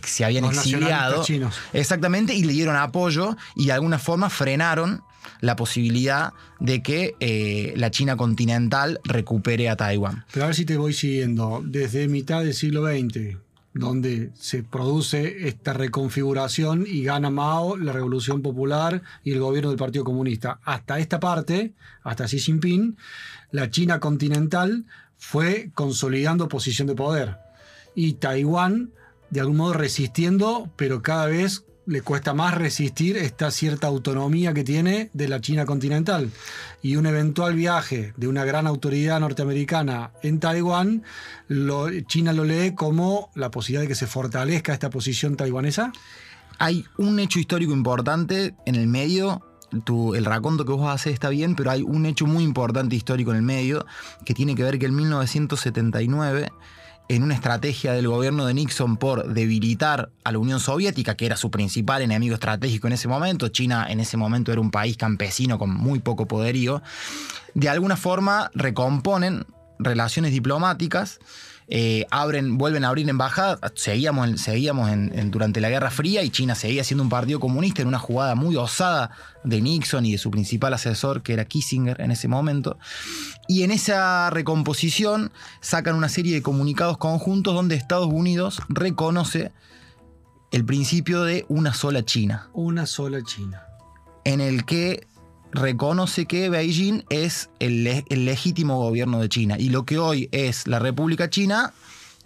se 0.05 0.25
habían 0.25 0.45
exiliado. 0.45 1.25
Exactamente, 1.73 2.33
y 2.33 2.45
le 2.45 2.53
dieron 2.53 2.77
apoyo 2.77 3.37
y 3.57 3.67
de 3.67 3.73
alguna 3.73 3.99
forma 3.99 4.31
frenaron 4.31 5.03
la 5.41 5.57
posibilidad 5.57 6.33
de 6.61 6.83
que 6.83 7.17
eh, 7.19 7.73
la 7.77 7.91
China 7.91 8.17
continental 8.17 9.01
recupere 9.03 9.69
a 9.69 9.77
Taiwán. 9.77 10.25
Pero 10.33 10.45
a 10.45 10.47
ver 10.49 10.55
si 10.55 10.65
te 10.65 10.77
voy 10.77 10.93
siguiendo. 10.93 11.61
Desde 11.65 12.07
mitad 12.07 12.45
del 12.45 12.55
siglo 12.55 12.87
XX, 12.87 13.37
donde 13.73 14.31
se 14.35 14.63
produce 14.63 15.49
esta 15.49 15.73
reconfiguración 15.73 16.85
y 16.87 17.05
gana 17.05 17.31
Mao, 17.31 17.77
la 17.77 17.93
Revolución 17.93 18.43
Popular 18.43 19.03
y 19.25 19.33
el 19.33 19.41
gobierno 19.41 19.71
del 19.71 19.79
Partido 19.79 20.05
Comunista. 20.05 20.59
Hasta 20.65 20.99
esta 20.99 21.21
parte, 21.21 21.75
hasta 22.03 22.27
Xi 22.27 22.39
Jinping, 22.39 22.97
la 23.53 23.71
China 23.71 24.01
continental 24.01 24.85
fue 25.21 25.71
consolidando 25.75 26.49
posición 26.49 26.89
de 26.89 26.97
poder. 26.97 27.37
Y 27.95 28.15
Taiwán 28.15 28.93
de 29.31 29.41
algún 29.41 29.59
modo 29.59 29.75
resistiendo, 29.75 30.69
pero 30.77 31.03
cada 31.03 31.27
vez 31.27 31.65
le 31.87 32.03
cuesta 32.03 32.35
más 32.35 32.55
resistir 32.55 33.17
esta 33.17 33.51
cierta 33.51 33.87
autonomía 33.87 34.55
que 34.55 34.65
tiene 34.65 35.11
de 35.13 35.29
la 35.29 35.41
China 35.41 35.65
continental. 35.65 36.31
Y 36.83 36.97
un 36.97 37.07
eventual 37.07 37.55
viaje 37.55 38.13
de 38.17 38.29
una 38.29 38.45
gran 38.45 38.67
autoridad 38.67 39.21
norteamericana 39.21 40.13
en 40.23 40.41
Taiwán, 40.41 41.03
China 42.07 42.33
lo 42.33 42.45
lee 42.45 42.75
como 42.75 43.31
la 43.35 43.51
posibilidad 43.51 43.83
de 43.83 43.89
que 43.89 43.95
se 43.95 44.07
fortalezca 44.07 44.73
esta 44.73 44.91
posición 44.91 45.37
taiwanesa. 45.37 45.93
Hay 46.59 46.85
un 46.99 47.19
hecho 47.19 47.39
histórico 47.39 47.73
importante 47.73 48.55
en 48.67 48.75
el 48.75 48.87
medio. 48.87 49.43
Tu- 49.85 50.15
el 50.15 50.25
raconto 50.25 50.65
que 50.65 50.73
vos 50.73 50.89
haces 50.91 51.13
está 51.13 51.29
bien, 51.29 51.55
pero 51.55 51.71
hay 51.71 51.83
un 51.83 52.05
hecho 52.07 52.27
muy 52.27 52.43
importante 52.43 52.97
histórico 52.97 53.31
en 53.31 53.37
el 53.37 53.43
medio 53.43 53.87
que 54.25 54.35
tiene 54.35 54.55
que 54.55 54.65
ver 54.65 54.79
que 54.79 54.87
en 54.87 54.97
1979, 54.97 56.51
en 57.09 57.23
una 57.23 57.35
estrategia 57.35 57.93
del 57.93 58.09
gobierno 58.09 58.47
de 58.47 58.55
Nixon 58.55 58.97
por 58.97 59.33
debilitar 59.33 60.11
a 60.25 60.33
la 60.33 60.39
Unión 60.39 60.61
Soviética, 60.61 61.17
que 61.17 61.27
era 61.27 61.37
su 61.37 61.51
principal 61.51 62.03
enemigo 62.03 62.35
estratégico 62.35 62.87
en 62.87 62.93
ese 62.95 63.09
momento, 63.09 63.49
China 63.49 63.87
en 63.89 64.01
ese 64.01 64.17
momento 64.17 64.53
era 64.53 64.61
un 64.61 64.71
país 64.71 64.97
campesino 64.97 65.59
con 65.59 65.71
muy 65.71 65.99
poco 66.01 66.27
poderío, 66.27 66.83
de 67.55 67.69
alguna 67.69 67.97
forma 67.97 68.51
recomponen 68.55 69.45
relaciones 69.79 70.33
diplomáticas, 70.33 71.19
eh, 71.73 72.05
abren, 72.11 72.59
vuelven 72.59 72.85
a 72.85 72.89
abrir 72.89 73.09
embajadas, 73.09 73.61
seguíamos, 73.77 74.41
seguíamos 74.41 74.91
en- 74.91 75.17
en- 75.17 75.31
durante 75.31 75.61
la 75.61 75.71
Guerra 75.71 75.91
Fría 75.93 76.23
y 76.25 76.31
China 76.31 76.57
seguía 76.57 76.83
siendo 76.83 77.05
un 77.05 77.09
partido 77.11 77.39
comunista 77.39 77.81
en 77.81 77.87
una 77.89 78.01
jugada 78.01 78.35
muy 78.35 78.57
osada 78.57 79.13
de 79.45 79.61
Nixon 79.61 80.05
y 80.05 80.11
de 80.13 80.19
su 80.19 80.33
principal 80.33 80.75
asesor, 80.75 81.23
que 81.23 81.33
era 81.33 81.45
Kissinger 81.45 82.01
en 82.01 82.11
ese 82.11 82.27
momento. 82.27 82.77
Y 83.47 83.63
en 83.63 83.71
esa 83.71 84.31
recomposición 84.31 85.31
sacan 85.61 85.95
una 85.95 86.09
serie 86.09 86.35
de 86.35 86.43
comunicados 86.43 86.99
conjuntos 86.99 87.55
donde 87.55 87.77
Estados 87.77 88.09
Unidos 88.09 88.61
reconoce 88.69 89.53
el 90.51 90.65
principio 90.65 91.23
de 91.23 91.47
una 91.49 91.73
sola 91.73 92.05
China 92.05 92.49
Una 92.53 92.85
sola 92.87 93.23
China. 93.23 93.63
en 94.25 94.41
el 94.41 94.65
que 94.65 95.07
reconoce 95.53 96.27
que 96.27 96.49
Beijing 96.49 97.05
es 97.11 97.51
el, 97.59 97.85
le- 97.85 98.05
el 98.09 98.25
legítimo 98.25 98.79
gobierno 98.79 99.21
de 99.21 99.29
China 99.29 99.57
y 99.59 99.69
lo 99.71 99.85
que 99.85 99.99
hoy 99.99 100.29
es 100.33 100.67
la 100.67 100.79
República 100.79 101.29
China 101.31 101.73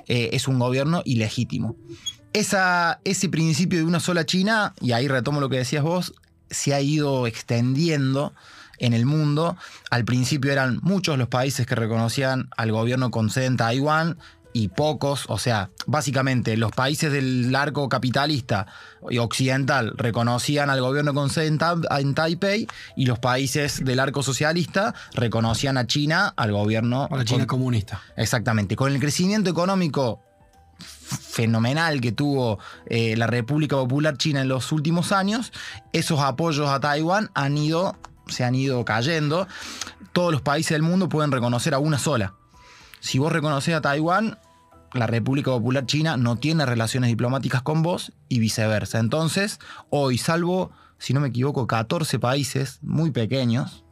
eh, 0.06 0.30
es 0.32 0.48
un 0.48 0.58
gobierno 0.58 1.02
ilegítimo. 1.04 1.76
Esa, 2.32 3.00
ese 3.04 3.28
principio 3.28 3.78
de 3.78 3.84
una 3.84 4.00
sola 4.00 4.26
China, 4.26 4.74
y 4.80 4.92
ahí 4.92 5.06
retomo 5.08 5.40
lo 5.40 5.48
que 5.48 5.56
decías 5.58 5.84
vos, 5.84 6.14
se 6.50 6.74
ha 6.74 6.80
ido 6.80 7.26
extendiendo 7.26 8.34
en 8.78 8.92
el 8.92 9.06
mundo. 9.06 9.56
Al 9.90 10.04
principio 10.04 10.50
eran 10.52 10.80
muchos 10.82 11.16
los 11.16 11.28
países 11.28 11.66
que 11.66 11.74
reconocían 11.76 12.50
al 12.56 12.72
gobierno 12.72 13.10
con 13.10 13.30
sede 13.30 13.46
en 13.46 13.56
Taiwán 13.56 14.18
y 14.56 14.68
pocos, 14.68 15.24
o 15.28 15.36
sea, 15.36 15.70
básicamente 15.86 16.56
los 16.56 16.70
países 16.70 17.10
del 17.12 17.52
arco 17.56 17.88
capitalista 17.88 18.66
y 19.10 19.18
occidental 19.18 19.92
reconocían 19.96 20.70
al 20.70 20.80
gobierno 20.80 21.12
con 21.12 21.28
sede 21.28 21.48
en, 21.48 21.58
Ta- 21.58 21.76
en 21.98 22.14
Taipei 22.14 22.68
y 22.96 23.06
los 23.06 23.18
países 23.18 23.84
del 23.84 23.98
arco 23.98 24.22
socialista 24.22 24.94
reconocían 25.12 25.76
a 25.76 25.88
China 25.88 26.32
al 26.36 26.52
gobierno 26.52 27.08
O 27.10 27.16
la 27.16 27.24
China 27.24 27.40
con- 27.46 27.58
comunista. 27.58 28.00
Exactamente. 28.16 28.76
Con 28.76 28.92
el 28.92 29.00
crecimiento 29.00 29.50
económico 29.50 30.20
fenomenal 31.08 32.00
que 32.00 32.12
tuvo 32.12 32.58
eh, 32.86 33.16
la 33.16 33.26
República 33.26 33.76
Popular 33.76 34.16
China 34.16 34.40
en 34.40 34.48
los 34.48 34.70
últimos 34.72 35.12
años, 35.12 35.52
esos 35.92 36.20
apoyos 36.20 36.70
a 36.70 36.80
Taiwán 36.80 37.30
han 37.34 37.58
ido, 37.58 37.96
se 38.28 38.44
han 38.44 38.54
ido 38.54 38.84
cayendo. 38.84 39.46
Todos 40.12 40.32
los 40.32 40.42
países 40.42 40.70
del 40.70 40.82
mundo 40.82 41.08
pueden 41.08 41.32
reconocer 41.32 41.74
a 41.74 41.78
una 41.78 41.98
sola. 41.98 42.34
Si 43.00 43.18
vos 43.18 43.32
reconoces 43.32 43.74
a 43.74 43.80
Taiwán, 43.82 44.38
la 44.94 45.06
República 45.06 45.50
Popular 45.50 45.86
China 45.86 46.16
no 46.16 46.36
tiene 46.36 46.64
relaciones 46.66 47.08
diplomáticas 47.08 47.62
con 47.62 47.82
vos 47.82 48.12
y 48.28 48.38
viceversa. 48.38 48.98
Entonces, 48.98 49.58
hoy, 49.90 50.18
salvo, 50.18 50.70
si 50.98 51.12
no 51.12 51.20
me 51.20 51.28
equivoco, 51.28 51.66
14 51.66 52.18
países 52.18 52.78
muy 52.82 53.10
pequeños, 53.10 53.84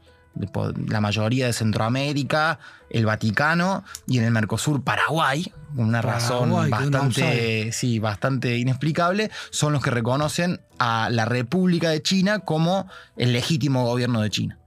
la 0.87 1.01
mayoría 1.01 1.47
de 1.47 1.53
Centroamérica, 1.53 2.59
el 2.89 3.05
Vaticano 3.05 3.85
y 4.07 4.19
en 4.19 4.25
el 4.25 4.31
Mercosur 4.31 4.83
Paraguay, 4.83 5.53
una 5.77 6.01
razón 6.01 6.51
Paraguay, 6.51 6.71
bastante, 6.71 7.73
sí, 7.73 7.99
bastante 7.99 8.57
inexplicable, 8.57 9.31
son 9.51 9.73
los 9.73 9.83
que 9.83 9.91
reconocen 9.91 10.61
a 10.79 11.09
la 11.11 11.25
República 11.27 11.91
de 11.91 12.03
China 12.03 12.39
como 12.39 12.87
el 13.17 13.33
legítimo 13.33 13.85
gobierno 13.85 14.23
de 14.23 14.31
China. 14.31 14.59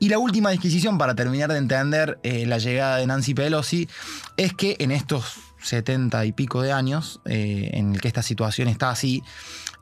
Y 0.00 0.08
la 0.08 0.18
última 0.18 0.50
disquisición 0.50 0.96
para 0.96 1.14
terminar 1.14 1.50
de 1.50 1.58
entender 1.58 2.18
eh, 2.22 2.46
la 2.46 2.58
llegada 2.58 2.98
de 2.98 3.06
Nancy 3.06 3.34
Pelosi 3.34 3.88
es 4.36 4.52
que 4.54 4.76
en 4.78 4.92
estos 4.92 5.47
70 5.62 6.24
y 6.24 6.32
pico 6.32 6.62
de 6.62 6.72
años 6.72 7.20
eh, 7.24 7.70
en 7.74 7.94
el 7.94 8.00
que 8.00 8.08
esta 8.08 8.22
situación 8.22 8.68
está 8.68 8.90
así, 8.90 9.22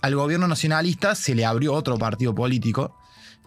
al 0.03 0.15
gobierno 0.15 0.49
nacionalista 0.49 1.15
se 1.15 1.35
le 1.35 1.45
abrió 1.45 1.75
otro 1.75 1.99
partido 1.99 2.35
político, 2.35 2.97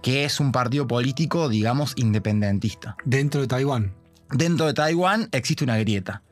que 0.02 0.26
es 0.26 0.40
un 0.40 0.52
partido 0.52 0.88
político, 0.88 1.50
digamos, 1.50 1.94
independentista. 1.96 2.96
Dentro 3.06 3.42
de 3.42 3.48
Taiwán. 3.48 3.94
Dentro 4.32 4.66
de 4.68 4.74
Taiwán 4.74 5.30
existe 5.32 5.64
una 5.64 5.78
grieta 5.78 6.24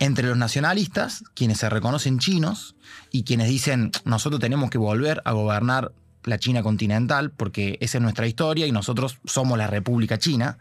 entre 0.00 0.26
los 0.26 0.36
nacionalistas, 0.36 1.22
quienes 1.34 1.58
se 1.58 1.68
reconocen 1.68 2.18
chinos, 2.18 2.74
y 3.12 3.22
quienes 3.22 3.48
dicen 3.48 3.92
nosotros 4.04 4.40
tenemos 4.40 4.70
que 4.70 4.78
volver 4.78 5.22
a 5.24 5.32
gobernar 5.32 5.92
la 6.24 6.38
China 6.38 6.62
continental, 6.62 7.30
porque 7.30 7.78
esa 7.80 7.98
es 7.98 8.02
nuestra 8.02 8.26
historia 8.26 8.66
y 8.66 8.72
nosotros 8.72 9.18
somos 9.24 9.56
la 9.56 9.66
República 9.66 10.18
China. 10.18 10.58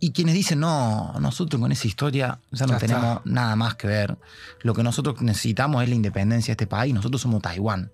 Y 0.00 0.12
quienes 0.12 0.34
dicen, 0.34 0.60
no, 0.60 1.12
nosotros 1.20 1.60
con 1.60 1.72
esa 1.72 1.86
historia 1.86 2.38
ya 2.52 2.66
no 2.66 2.72
Ya 2.72 2.76
está. 2.76 2.86
tenemos 2.86 3.20
nada 3.24 3.56
más 3.56 3.74
que 3.74 3.88
ver. 3.88 4.16
Lo 4.62 4.72
que 4.74 4.82
nosotros 4.82 5.20
necesitamos 5.22 5.82
es 5.82 5.88
la 5.88 5.94
independencia 5.96 6.52
de 6.52 6.52
este 6.52 6.66
país. 6.68 6.94
Nosotros 6.94 7.20
somos 7.20 7.42
Taiwán. 7.42 7.90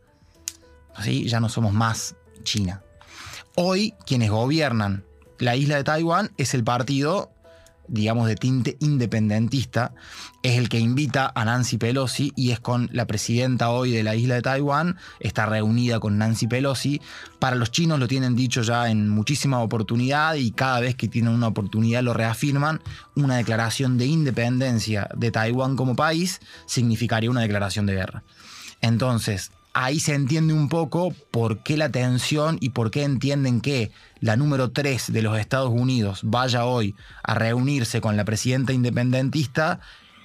Así 0.95 1.27
ya 1.27 1.41
no 1.41 1.49
somos 1.49 1.73
más 1.73 2.15
China. 2.43 2.83
Hoy 3.57 3.95
quienes 4.07 4.31
gobiernan 4.31 5.05
la 5.39 5.57
isla 5.57 5.77
de 5.77 5.85
Taiwán 5.85 6.31
es 6.37 6.55
el 6.55 6.63
partido, 6.63 7.31
digamos, 7.89 8.27
de 8.27 8.37
tinte 8.37 8.77
independentista, 8.81 9.95
es 10.43 10.59
el 10.59 10.69
que 10.69 10.79
invita 10.79 11.33
a 11.35 11.45
Nancy 11.45 11.79
Pelosi 11.79 12.33
y 12.37 12.51
es 12.51 12.61
con 12.61 12.89
la 12.93 13.07
presidenta 13.07 13.71
hoy 13.71 13.91
de 13.93 14.03
la 14.03 14.15
isla 14.15 14.37
de 14.37 14.43
Taiwán, 14.43 14.97
está 15.21 15.47
reunida 15.47 16.01
con 16.01 16.19
Nancy 16.19 16.47
Pelosi. 16.47 17.01
Para 17.39 17.57
los 17.57 17.71
chinos 17.71 17.99
lo 17.99 18.09
tienen 18.09 18.37
dicho 18.37 18.63
ya 18.63 18.91
en 18.91 19.09
muchísima 19.09 19.61
oportunidad 19.61 20.35
y 20.35 20.51
cada 20.51 20.81
vez 20.81 20.95
que 20.95 21.09
tienen 21.09 21.33
una 21.33 21.49
oportunidad 21.49 22.03
lo 22.03 22.15
reafirman, 22.15 22.81
una 23.15 23.37
declaración 23.37 23.99
de 23.99 24.07
independencia 24.07 25.09
de 25.17 25.31
Taiwán 25.31 25.77
como 25.77 25.97
país 25.97 26.41
significaría 26.67 27.31
una 27.31 27.43
declaración 27.43 27.87
de 27.87 27.95
guerra. 27.95 28.25
Entonces, 28.81 29.51
ahí 29.75 30.01
se 30.01 30.15
entiende 30.15 30.55
un 30.55 30.69
poco 30.69 31.13
por 31.31 31.63
qué 31.63 31.77
la 31.77 31.91
tensión 31.91 32.57
y 32.61 32.71
por 32.71 32.91
qué 32.91 33.03
entienden 33.03 33.61
que 33.61 33.91
la 34.21 34.37
número 34.37 34.71
3 34.71 35.13
de 35.13 35.23
los 35.23 35.39
Estados 35.39 35.71
Unidos 35.71 36.21
vaya 36.23 36.65
hoy 36.65 36.95
a 37.23 37.35
reunirse 37.35 38.01
con 38.01 38.17
la 38.17 38.25
presidenta 38.25 38.73
independentista 38.73 39.81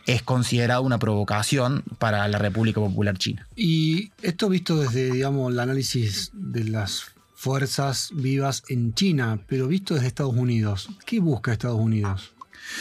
es 0.05 0.21
considerada 0.23 0.79
una 0.79 0.97
provocación 0.97 1.83
para 1.97 2.27
la 2.27 2.37
República 2.37 2.79
Popular 2.79 3.17
China. 3.17 3.47
Y 3.55 4.11
esto 4.21 4.49
visto 4.49 4.79
desde, 4.79 5.11
digamos, 5.11 5.51
el 5.51 5.59
análisis 5.59 6.31
de 6.33 6.63
las 6.63 7.11
fuerzas 7.35 8.09
vivas 8.13 8.63
en 8.69 8.93
China, 8.93 9.39
pero 9.47 9.67
visto 9.67 9.93
desde 9.93 10.07
Estados 10.07 10.35
Unidos. 10.35 10.89
¿Qué 11.05 11.19
busca 11.19 11.51
Estados 11.51 11.79
Unidos? 11.79 12.31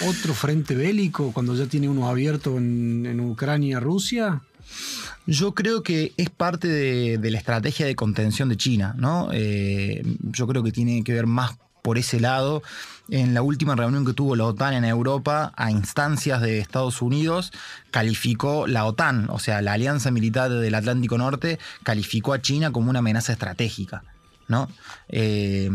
¿Otro 0.07 0.35
frente 0.35 0.75
bélico 0.75 1.33
cuando 1.33 1.55
ya 1.55 1.67
tiene 1.67 1.89
uno 1.89 2.09
abierto 2.09 2.57
en, 2.57 3.07
en 3.07 3.21
Ucrania, 3.21 3.81
Rusia? 3.81 4.43
Yo 5.27 5.55
creo 5.55 5.83
que 5.83 6.13
es 6.17 6.31
parte 6.31 6.69
de, 6.69 7.31
la 7.31 7.39
estrategia 7.39 7.87
de 7.87 7.95
contención 7.95 8.49
de 8.49 8.57
China, 8.57 8.95
¿no? 8.97 9.29
Eh, 9.33 10.03
yo 10.23 10.47
creo 10.47 10.63
que 10.63 10.73
tiene 10.73 11.05
que 11.05 11.13
ver 11.13 11.27
más 11.27 11.59
por 11.83 11.99
ese 11.99 12.21
lado. 12.21 12.63
En 13.11 13.35
la 13.35 13.43
última 13.43 13.75
reunión 13.75 14.05
que 14.05 14.13
tuvo 14.13 14.37
la 14.37 14.45
OTAN 14.45 14.75
en 14.75 14.85
Europa, 14.85 15.53
a 15.57 15.71
instancias 15.71 16.43
de 16.43 16.59
Estados 16.59 17.01
Unidos, 17.03 17.53
calificó 17.91 18.67
la 18.67 18.85
OTAN, 18.85 19.29
o 19.31 19.39
sea, 19.39 19.63
la 19.63 19.73
Alianza 19.75 20.11
Militar 20.11 20.51
del 20.51 20.75
Atlántico 20.75 21.17
Norte, 21.17 21.59
calificó 21.83 22.33
a 22.33 22.43
China 22.43 22.73
como 22.73 22.91
una 22.91 22.99
amenaza 22.99 23.33
estratégica, 23.33 24.05
¿no? 24.49 24.69
Eh, 25.09 25.71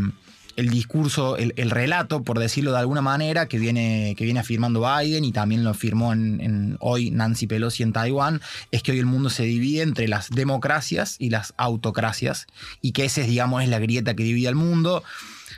el 0.56 0.70
discurso, 0.70 1.38
el, 1.38 1.54
el, 1.58 1.72
relato, 1.72 2.24
por 2.24 2.40
decirlo 2.40 2.72
de 2.72 2.80
alguna 2.80 3.02
manera, 3.02 3.48
que 3.48 3.58
viene, 3.58 4.16
que 4.18 4.26
viene 4.26 4.40
afirmando 4.40 4.82
Biden 4.82 5.26
y 5.26 5.32
también 5.32 5.64
lo 5.64 5.72
afirmó 5.72 6.14
en, 6.14 6.78
hoy 6.80 7.12
Nancy 7.12 7.48
Pelosi 7.48 7.84
en 7.84 7.94
Taiwán, 7.94 8.42
es 8.72 8.84
que 8.84 8.92
hoy 8.92 9.00
el 9.00 9.06
mundo 9.06 9.30
se 9.30 9.44
divide 9.44 9.82
entre 9.82 10.08
las 10.08 10.30
democracias 10.30 11.16
y 11.20 11.30
las 11.30 11.54
autocracias 11.58 12.48
y 12.82 12.92
que 12.92 13.06
ese, 13.06 13.24
digamos, 13.24 13.64
es 13.64 13.70
la 13.70 13.80
grieta 13.80 14.16
que 14.16 14.24
divide 14.24 14.48
al 14.48 14.56
mundo. 14.56 15.04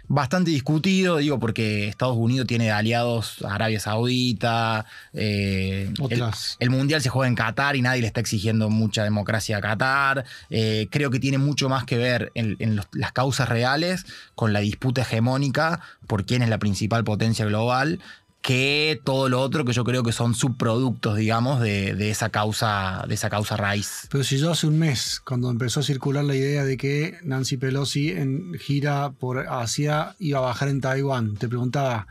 Bastante 0.07 0.51
discutido, 0.51 1.17
digo, 1.17 1.39
porque 1.39 1.87
Estados 1.87 2.15
Unidos 2.15 2.47
tiene 2.47 2.71
aliados 2.71 3.43
Arabia 3.43 3.79
Saudita, 3.79 4.85
eh, 5.13 5.91
el, 6.09 6.23
el, 6.59 6.69
Mundial 6.69 7.01
se 7.01 7.09
juega 7.09 7.27
en 7.27 7.35
Qatar 7.35 7.75
y 7.75 7.81
nadie 7.81 8.01
le 8.01 8.07
está 8.07 8.19
exigiendo 8.19 8.69
mucha 8.69 9.03
democracia 9.03 9.57
a 9.57 9.61
Qatar. 9.61 10.25
Eh, 10.49 10.87
creo 10.91 11.09
que 11.09 11.19
tiene 11.19 11.37
mucho 11.37 11.69
más 11.69 11.85
que 11.85 11.97
ver 11.97 12.31
en, 12.35 12.55
en 12.59 12.75
los, 12.75 12.87
las 12.91 13.11
causas 13.13 13.49
reales 13.49 14.05
con 14.35 14.53
la 14.53 14.59
disputa 14.59 15.01
hegemónica 15.01 15.81
por 16.07 16.25
quién 16.25 16.41
es 16.43 16.49
la 16.49 16.59
principal 16.59 17.03
potencia 17.03 17.45
global 17.45 17.99
que 18.45 19.01
todo 19.03 19.27
lo 19.27 19.41
otro 19.41 19.65
que 19.65 19.73
yo 19.73 19.83
creo 19.83 20.03
que 20.03 20.11
son 20.11 20.35
subproductos, 20.35 21.17
digamos, 21.17 21.59
de, 21.61 21.95
de 21.95 22.11
esa 22.11 22.29
causa, 22.29 23.03
de 23.07 23.15
esa 23.15 23.27
causa 23.27 23.57
raíz. 23.57 24.07
Pero 24.11 24.23
si 24.23 24.37
yo 24.37 24.51
hace 24.51 24.67
un 24.67 24.77
mes, 24.77 25.19
cuando 25.19 25.49
empezó 25.49 25.79
a 25.79 25.83
circular 25.83 26.23
la 26.23 26.35
idea 26.35 26.63
de 26.63 26.77
que 26.77 27.17
Nancy 27.23 27.57
Pelosi 27.57 28.11
en 28.11 28.53
gira 28.53 29.09
por 29.19 29.47
Asia 29.47 30.15
iba 30.19 30.37
a 30.37 30.43
bajar 30.43 30.67
en 30.67 30.79
Taiwán, 30.79 31.37
te 31.37 31.47
preguntaba, 31.47 32.05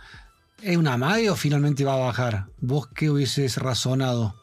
¿es 0.60 0.76
una 0.76 0.96
magia 0.96 1.30
o 1.30 1.36
finalmente 1.36 1.84
va 1.84 1.94
a 1.94 1.98
bajar? 2.06 2.46
¿Vos 2.60 2.88
qué 2.88 3.10
hubieses 3.10 3.58
razonado? 3.58 4.34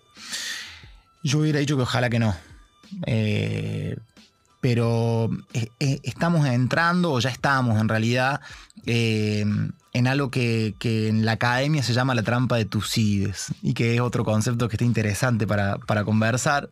Yo 1.23 1.39
hubiera 1.39 1.59
dicho 1.59 1.75
que 1.75 1.83
ojalá 1.83 2.09
que 2.09 2.19
no. 2.19 2.33
Eh, 3.05 3.97
pero 4.61 5.29
eh, 5.51 5.67
eh, 5.81 5.99
estamos 6.03 6.47
entrando, 6.47 7.11
o 7.11 7.19
ya 7.19 7.31
estamos 7.31 7.81
en 7.81 7.89
realidad, 7.89 8.39
eh, 8.85 9.43
en 9.93 10.07
algo 10.07 10.31
que, 10.31 10.75
que 10.79 11.07
en 11.07 11.25
la 11.25 11.33
academia 11.33 11.83
se 11.83 11.93
llama 11.93 12.15
la 12.15 12.23
trampa 12.23 12.57
de 12.57 12.65
Tucídides 12.65 13.53
y 13.61 13.73
que 13.73 13.95
es 13.95 14.01
otro 14.01 14.23
concepto 14.23 14.69
que 14.69 14.75
está 14.75 14.85
interesante 14.85 15.45
para, 15.45 15.77
para 15.77 16.03
conversar. 16.03 16.69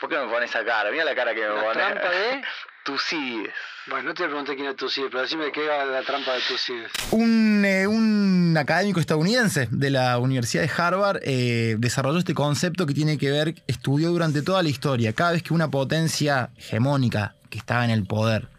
¿Por 0.00 0.08
qué 0.08 0.16
me 0.18 0.26
pones 0.26 0.50
esa 0.50 0.64
cara? 0.64 0.90
Mira 0.90 1.04
la 1.04 1.14
cara 1.14 1.34
que 1.34 1.40
me 1.40 1.48
pones. 1.48 1.72
trampa 1.72 2.10
de? 2.10 2.42
Tucídides. 2.84 3.52
Bueno, 3.88 4.08
no 4.08 4.14
te 4.14 4.24
pregunté 4.24 4.54
quién 4.54 4.68
es 4.68 4.76
Tucídides, 4.76 5.10
pero 5.10 5.22
decime 5.22 5.46
de 5.46 5.52
qué 5.52 5.66
va 5.66 5.84
la 5.84 6.02
trampa 6.02 6.34
de 6.34 6.40
Tucídides. 6.40 6.90
Un, 7.10 7.64
eh, 7.64 7.86
un 7.86 8.56
académico 8.56 9.00
estadounidense 9.00 9.68
de 9.70 9.90
la 9.90 10.18
Universidad 10.18 10.62
de 10.62 10.70
Harvard 10.76 11.20
eh, 11.22 11.76
desarrolló 11.78 12.18
este 12.18 12.34
concepto 12.34 12.86
que 12.86 12.94
tiene 12.94 13.18
que 13.18 13.30
ver, 13.30 13.54
estudió 13.66 14.10
durante 14.10 14.42
toda 14.42 14.62
la 14.62 14.68
historia, 14.68 15.12
cada 15.12 15.32
vez 15.32 15.42
que 15.42 15.52
una 15.52 15.68
potencia 15.70 16.50
hegemónica 16.56 17.34
que 17.50 17.58
estaba 17.58 17.84
en 17.84 17.90
el 17.90 18.04
poder 18.04 18.51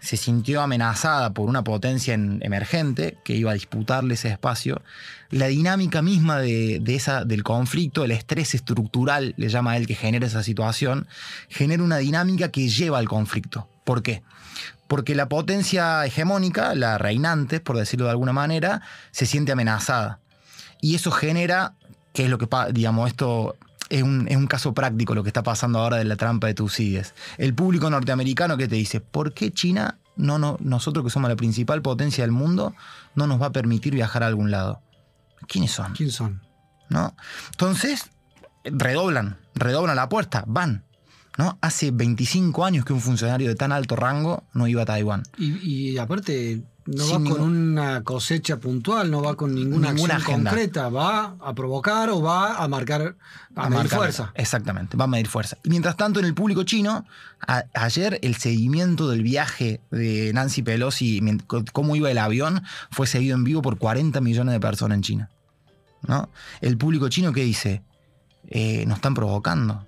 se 0.00 0.16
sintió 0.16 0.62
amenazada 0.62 1.32
por 1.32 1.48
una 1.48 1.62
potencia 1.62 2.14
en- 2.14 2.40
emergente 2.42 3.18
que 3.24 3.34
iba 3.34 3.50
a 3.50 3.54
disputarle 3.54 4.14
ese 4.14 4.28
espacio, 4.28 4.82
la 5.30 5.46
dinámica 5.46 6.02
misma 6.02 6.38
de, 6.40 6.82
esa, 6.88 7.24
del 7.24 7.42
conflicto, 7.42 8.04
el 8.04 8.10
estrés 8.10 8.54
estructural, 8.54 9.34
le 9.36 9.48
llama 9.48 9.72
a 9.72 9.76
él 9.76 9.86
que 9.86 9.94
genera 9.94 10.26
esa 10.26 10.42
situación, 10.42 11.06
genera 11.48 11.82
una 11.82 11.98
dinámica 11.98 12.50
que 12.50 12.68
lleva 12.68 12.98
al 12.98 13.08
conflicto. 13.08 13.68
¿Por 13.84 14.02
qué? 14.02 14.22
Porque 14.88 15.14
la 15.14 15.28
potencia 15.28 16.04
hegemónica, 16.04 16.74
la 16.74 16.98
reinante, 16.98 17.60
por 17.60 17.76
decirlo 17.76 18.06
de 18.06 18.12
alguna 18.12 18.32
manera, 18.32 18.82
se 19.12 19.26
siente 19.26 19.52
amenazada. 19.52 20.18
Y 20.80 20.96
eso 20.96 21.10
genera, 21.12 21.74
que 22.12 22.24
es 22.24 22.30
lo 22.30 22.38
que, 22.38 22.48
digamos, 22.72 23.08
esto 23.08 23.56
es 23.90 24.02
un, 24.02 24.26
es 24.28 24.36
un 24.36 24.46
caso 24.46 24.72
práctico 24.72 25.14
lo 25.14 25.22
que 25.22 25.28
está 25.28 25.42
pasando 25.42 25.80
ahora 25.80 25.98
de 25.98 26.04
la 26.04 26.16
trampa 26.16 26.46
de 26.46 26.54
Tucídides. 26.54 27.14
El 27.36 27.54
público 27.54 27.90
norteamericano 27.90 28.56
que 28.56 28.68
te 28.68 28.76
dice, 28.76 29.00
¿por 29.00 29.34
qué 29.34 29.52
China, 29.52 29.98
no, 30.16 30.38
no, 30.38 30.56
nosotros 30.60 31.04
que 31.04 31.10
somos 31.10 31.28
la 31.28 31.36
principal 31.36 31.82
potencia 31.82 32.24
del 32.24 32.32
mundo, 32.32 32.74
no 33.14 33.26
nos 33.26 33.42
va 33.42 33.46
a 33.46 33.52
permitir 33.52 33.94
viajar 33.94 34.22
a 34.22 34.28
algún 34.28 34.50
lado? 34.50 34.80
¿Quiénes 35.46 35.72
son? 35.72 35.92
¿Quién 35.92 36.10
son? 36.10 36.40
¿no? 36.90 37.14
Entonces, 37.52 38.10
redoblan, 38.64 39.38
redoblan 39.54 39.96
la 39.96 40.02
apuesta, 40.02 40.44
van. 40.46 40.84
¿no? 41.38 41.58
Hace 41.62 41.90
25 41.90 42.64
años 42.64 42.84
que 42.84 42.92
un 42.92 43.00
funcionario 43.00 43.48
de 43.48 43.54
tan 43.54 43.72
alto 43.72 43.96
rango 43.96 44.44
no 44.52 44.66
iba 44.66 44.82
a 44.82 44.84
Taiwán. 44.84 45.22
Y, 45.38 45.92
y 45.92 45.98
aparte, 45.98 46.62
no 46.96 47.06
va 47.10 47.30
con 47.30 47.40
una 47.42 48.02
cosecha 48.02 48.58
puntual, 48.58 49.10
no 49.10 49.22
va 49.22 49.36
con 49.36 49.54
ninguna, 49.54 49.92
Ninguna 49.92 50.16
acción 50.16 50.32
agenda. 50.32 50.50
concreta, 50.50 50.88
va 50.88 51.36
a 51.40 51.54
provocar 51.54 52.10
o 52.10 52.20
va 52.20 52.56
a 52.62 52.68
marcar, 52.68 53.16
a, 53.54 53.62
medir 53.68 53.76
marcar- 53.84 53.98
fuerza. 53.98 54.32
Exactamente, 54.34 54.96
va 54.96 55.04
a 55.04 55.06
medir 55.08 55.28
fuerza. 55.28 55.56
Y 55.64 55.70
mientras 55.70 55.96
tanto, 55.96 56.20
en 56.20 56.26
el 56.26 56.34
público 56.34 56.62
chino, 56.64 57.04
a- 57.46 57.64
ayer 57.74 58.18
el 58.22 58.34
seguimiento 58.36 59.08
del 59.08 59.22
viaje 59.22 59.80
de 59.90 60.32
Nancy 60.34 60.62
Pelosi, 60.62 61.20
cómo 61.72 61.96
iba 61.96 62.10
el 62.10 62.18
avión, 62.18 62.62
fue 62.90 63.06
seguido 63.06 63.36
en 63.36 63.44
vivo 63.44 63.62
por 63.62 63.78
40 63.78 64.20
millones 64.20 64.52
de 64.52 64.60
personas 64.60 64.96
en 64.96 65.02
China. 65.02 65.30
¿no? 66.06 66.30
El 66.60 66.76
público 66.78 67.08
chino 67.08 67.32
que 67.32 67.44
dice, 67.44 67.82
Eh, 68.48 68.84
nos 68.86 68.96
están 68.96 69.14
provocando. 69.14 69.86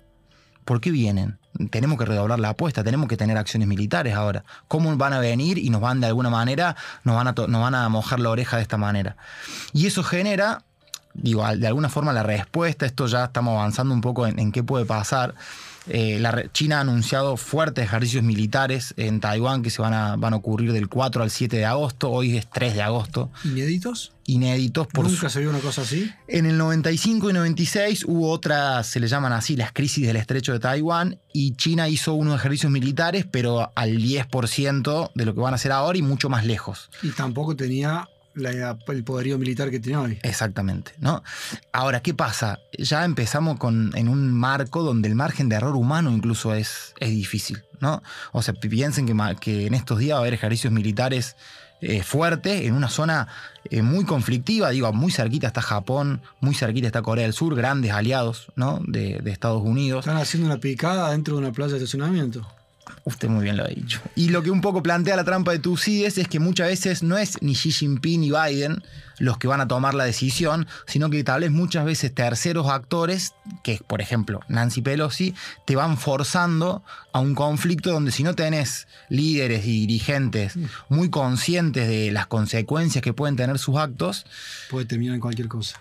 ¿Por 0.63 0.79
qué 0.79 0.91
vienen? 0.91 1.37
Tenemos 1.69 1.97
que 1.97 2.05
redoblar 2.05 2.39
la 2.39 2.49
apuesta, 2.49 2.83
tenemos 2.83 3.07
que 3.07 3.17
tener 3.17 3.37
acciones 3.37 3.67
militares 3.67 4.15
ahora. 4.15 4.43
¿Cómo 4.67 4.95
van 4.97 5.13
a 5.13 5.19
venir 5.19 5.57
y 5.57 5.69
nos 5.69 5.81
van 5.81 6.01
de 6.01 6.07
alguna 6.07 6.29
manera, 6.29 6.75
nos 7.03 7.15
van 7.15 7.27
a, 7.27 7.31
nos 7.33 7.61
van 7.61 7.75
a 7.75 7.87
mojar 7.89 8.19
la 8.19 8.29
oreja 8.29 8.57
de 8.57 8.63
esta 8.63 8.77
manera? 8.77 9.17
Y 9.71 9.85
eso 9.85 10.03
genera, 10.03 10.63
digo, 11.13 11.45
de 11.55 11.67
alguna 11.67 11.89
forma 11.89 12.11
la 12.13 12.23
respuesta, 12.23 12.85
esto 12.85 13.07
ya 13.07 13.25
estamos 13.25 13.53
avanzando 13.53 13.93
un 13.93 14.01
poco 14.01 14.25
en 14.25 14.51
qué 14.51 14.63
puede 14.63 14.85
pasar. 14.85 15.35
Eh, 15.87 16.17
la 16.19 16.49
China 16.53 16.77
ha 16.77 16.81
anunciado 16.81 17.35
fuertes 17.35 17.83
ejercicios 17.85 18.23
militares 18.23 18.93
en 18.97 19.19
Taiwán 19.19 19.61
que 19.63 19.69
se 19.69 19.81
van 19.81 19.93
a, 19.93 20.15
van 20.15 20.33
a 20.33 20.37
ocurrir 20.37 20.71
del 20.71 20.87
4 20.87 21.23
al 21.23 21.29
7 21.29 21.57
de 21.57 21.65
agosto, 21.65 22.09
hoy 22.09 22.37
es 22.37 22.49
3 22.49 22.73
de 22.75 22.81
agosto, 22.81 23.31
¿Inéditos? 23.43 24.13
inéditos 24.25 24.87
por 24.87 25.09
¿Nunca 25.09 25.27
se 25.29 25.41
vio 25.41 25.49
una 25.49 25.59
cosa 25.59 25.81
así? 25.81 26.09
en 26.29 26.45
el 26.45 26.57
95 26.57 27.29
y 27.29 27.33
96 27.33 28.05
hubo 28.07 28.29
otras, 28.31 28.87
se 28.87 29.01
le 29.01 29.07
llaman 29.07 29.33
así, 29.33 29.57
las 29.57 29.73
crisis 29.73 30.07
del 30.07 30.15
estrecho 30.15 30.53
de 30.53 30.59
Taiwán, 30.59 31.19
y 31.33 31.55
China 31.55 31.89
hizo 31.89 32.13
unos 32.13 32.35
ejercicios 32.39 32.71
militares, 32.71 33.25
pero 33.29 33.71
al 33.75 33.97
10% 33.97 35.11
de 35.13 35.25
lo 35.25 35.33
que 35.33 35.41
van 35.41 35.53
a 35.53 35.55
hacer 35.55 35.71
ahora 35.73 35.97
y 35.97 36.01
mucho 36.01 36.29
más 36.29 36.45
lejos. 36.45 36.89
Y 37.01 37.09
tampoco 37.09 37.55
tenía 37.55 38.07
la- 38.35 38.77
el 38.87 39.03
poderío 39.03 39.37
militar 39.37 39.69
que 39.69 39.79
tiene 39.79 39.97
hoy. 39.97 40.19
Exactamente, 40.23 40.93
¿no? 40.99 41.23
Ahora, 41.71 42.01
¿qué 42.01 42.13
pasa? 42.13 42.59
Ya 42.77 43.05
empezamos 43.05 43.57
con, 43.57 43.91
en 43.95 44.07
un 44.09 44.31
marco 44.31 44.83
donde 44.83 45.07
el 45.07 45.15
margen 45.15 45.49
de 45.49 45.55
error 45.55 45.75
humano 45.75 46.11
incluso 46.11 46.53
es, 46.53 46.93
es 46.99 47.09
difícil, 47.09 47.63
¿no? 47.79 48.01
O 48.31 48.41
sea, 48.41 48.53
pi- 48.53 48.69
piensen 48.69 49.05
que, 49.05 49.67
en 49.67 49.73
estos 49.73 49.99
días 49.99 50.15
va 50.15 50.19
a 50.19 50.21
haber 50.21 50.33
ejercicios 50.33 50.73
militares 50.73 51.35
eh, 51.85 52.01
fuertes 52.01 52.61
en 52.61 52.75
una 52.75 52.87
zona 52.87 53.27
eh, 53.69 53.81
muy 53.81 54.05
conflictiva, 54.05 54.69
digo, 54.69 54.91
muy 54.93 55.11
cerquita 55.11 55.47
está 55.47 55.61
Japón, 55.61 56.21
muy 56.39 56.55
cerquita 56.55 56.87
está 56.87 57.01
Corea 57.01 57.25
del 57.25 57.33
Sur, 57.33 57.55
grandes 57.55 57.91
aliados, 57.91 58.47
¿no? 58.55 58.79
De, 58.87 59.19
de 59.21 59.31
Estados 59.31 59.61
Unidos. 59.63 60.05
Están 60.05 60.21
haciendo 60.21 60.47
una 60.47 60.59
picada 60.59 61.11
dentro 61.11 61.35
de 61.35 61.41
una 61.41 61.51
playa 61.51 61.73
de 61.73 61.79
estacionamiento. 61.79 62.47
Usted 63.05 63.27
muy 63.27 63.43
bien 63.43 63.57
lo 63.57 63.65
ha 63.65 63.67
dicho. 63.67 64.01
Y 64.15 64.29
lo 64.29 64.43
que 64.43 64.51
un 64.51 64.61
poco 64.61 64.81
plantea 64.81 65.15
la 65.15 65.23
trampa 65.23 65.51
de 65.51 65.59
Tucídides 65.59 66.17
es 66.17 66.27
que 66.27 66.39
muchas 66.39 66.67
veces 66.67 67.03
no 67.03 67.17
es 67.17 67.41
ni 67.41 67.53
Xi 67.53 67.71
Jinping 67.71 68.21
ni 68.21 68.31
Biden 68.31 68.83
los 69.19 69.37
que 69.37 69.47
van 69.47 69.61
a 69.61 69.67
tomar 69.67 69.93
la 69.93 70.05
decisión, 70.05 70.67
sino 70.87 71.09
que 71.09 71.23
tal 71.23 71.41
vez 71.41 71.51
muchas 71.51 71.85
veces 71.85 72.13
terceros 72.13 72.67
actores, 72.69 73.33
que 73.63 73.79
por 73.85 74.01
ejemplo 74.01 74.39
Nancy 74.47 74.81
Pelosi, 74.81 75.35
te 75.65 75.75
van 75.75 75.97
forzando 75.97 76.83
a 77.13 77.19
un 77.19 77.35
conflicto 77.35 77.91
donde 77.91 78.11
si 78.11 78.23
no 78.23 78.33
tenés 78.35 78.87
líderes 79.09 79.65
y 79.65 79.81
dirigentes 79.81 80.57
muy 80.89 81.09
conscientes 81.09 81.87
de 81.87 82.11
las 82.11 82.25
consecuencias 82.27 83.01
que 83.03 83.13
pueden 83.13 83.35
tener 83.35 83.59
sus 83.59 83.77
actos, 83.77 84.25
Puede 84.69 84.85
terminar 84.85 85.15
en 85.15 85.21
cualquier 85.21 85.47
cosa. 85.47 85.79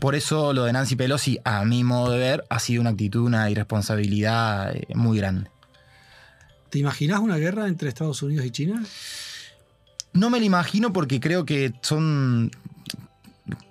por 0.00 0.14
eso 0.14 0.52
lo 0.52 0.64
de 0.64 0.72
Nancy 0.72 0.96
Pelosi, 0.96 1.38
a 1.44 1.64
mi 1.64 1.84
modo 1.84 2.12
de 2.12 2.18
ver, 2.18 2.44
ha 2.50 2.58
sido 2.58 2.80
una 2.80 2.90
actitud, 2.90 3.22
una 3.22 3.48
irresponsabilidad 3.50 4.74
eh, 4.74 4.86
muy 4.94 5.18
grande. 5.18 5.51
¿Te 6.72 6.78
imaginas 6.78 7.20
una 7.20 7.36
guerra 7.36 7.68
entre 7.68 7.90
Estados 7.90 8.22
Unidos 8.22 8.46
y 8.46 8.50
China? 8.50 8.82
No 10.14 10.30
me 10.30 10.38
lo 10.38 10.46
imagino 10.46 10.90
porque 10.90 11.20
creo 11.20 11.44
que 11.44 11.74
son. 11.82 12.50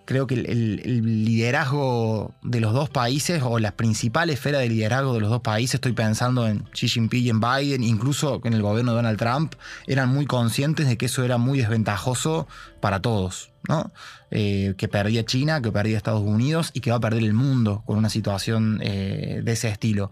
Creo 0.05 0.27
que 0.27 0.35
el, 0.35 1.25
liderazgo 1.25 2.35
de 2.43 2.59
los 2.59 2.73
dos 2.73 2.91
países 2.91 3.41
o 3.43 3.57
la 3.57 3.71
principal 3.71 4.29
esfera 4.29 4.59
de 4.59 4.69
liderazgo 4.69 5.15
de 5.15 5.19
los 5.19 5.31
dos 5.31 5.41
países, 5.41 5.75
estoy 5.75 5.93
pensando 5.93 6.47
en 6.47 6.59
Xi 6.73 6.89
Jinping 6.89 7.25
y 7.25 7.29
en 7.29 7.39
Biden, 7.39 7.83
incluso 7.83 8.39
en 8.43 8.53
el 8.53 8.61
gobierno 8.61 8.91
de 8.91 8.97
Donald 8.97 9.17
Trump, 9.17 9.55
eran 9.87 10.09
muy 10.09 10.27
conscientes 10.27 10.87
de 10.87 10.95
que 10.97 11.07
eso 11.07 11.23
era 11.23 11.39
muy 11.39 11.57
desventajoso 11.57 12.47
para 12.81 13.01
todos, 13.01 13.50
¿no? 13.67 13.91
Eh, 14.33 14.75
que 14.77 14.87
perdía 14.87 15.25
China, 15.25 15.61
que 15.61 15.71
perdía 15.71 15.97
Estados 15.97 16.21
Unidos 16.21 16.71
y 16.73 16.79
que 16.79 16.89
va 16.89 16.97
a 16.97 16.99
perder 17.01 17.23
el 17.23 17.33
mundo 17.33 17.83
con 17.85 17.97
una 17.97 18.09
situación 18.09 18.79
eh, 18.81 19.41
de 19.43 19.51
ese 19.51 19.67
estilo. 19.67 20.09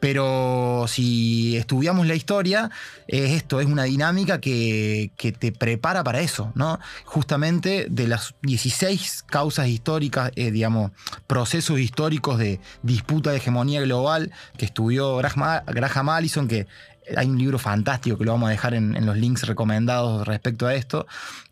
Pero 0.00 0.86
si 0.88 1.56
estudiamos 1.56 2.06
la 2.06 2.16
historia, 2.16 2.70
es 3.06 3.30
esto, 3.30 3.60
es 3.60 3.66
una 3.66 3.84
dinámica 3.84 4.40
que, 4.40 5.12
que 5.16 5.30
te 5.30 5.52
prepara 5.52 6.02
para 6.02 6.20
eso, 6.20 6.50
¿no? 6.56 6.80
Justamente 7.04 7.86
de 7.88 8.08
las 8.08 8.34
16 8.42 9.22
causas 9.22 9.68
históricas, 9.68 10.32
eh, 10.34 10.50
digamos, 10.50 10.90
procesos 11.28 11.78
históricos 11.78 12.38
de 12.38 12.60
disputa 12.82 13.30
de 13.30 13.36
hegemonía 13.36 13.80
global 13.82 14.32
que 14.56 14.64
estudió 14.64 15.16
Graham, 15.18 15.62
Graham 15.66 16.08
Allison, 16.08 16.48
que 16.48 16.66
hay 17.16 17.28
un 17.28 17.38
libro 17.38 17.58
fantástico 17.58 18.18
que 18.18 18.24
lo 18.24 18.32
vamos 18.32 18.48
a 18.48 18.50
dejar 18.50 18.74
en, 18.74 19.06
los 19.06 19.16
links 19.16 19.46
recomendados 19.46 20.26
respecto 20.26 20.66
a 20.66 20.74
esto. 20.74 21.06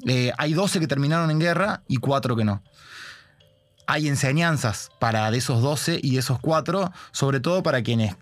Eh, 0.06 0.32
hay 0.38 0.54
12 0.54 0.80
que 0.80 0.86
terminaron 0.86 1.30
en 1.30 1.38
guerra 1.38 1.82
y 1.88 1.96
4 1.96 2.36
que 2.36 2.44
no 2.44 2.62
hay 3.88 4.06
enseñanzas 4.06 4.90
para 4.98 5.30
de 5.30 5.38
esos 5.38 5.62
12 5.62 5.98
y 6.02 6.12
de 6.12 6.18
esos 6.18 6.38
4, 6.40 6.92
sobre 7.10 7.40
todo 7.40 7.62
para 7.62 7.82
quienes 7.82 8.14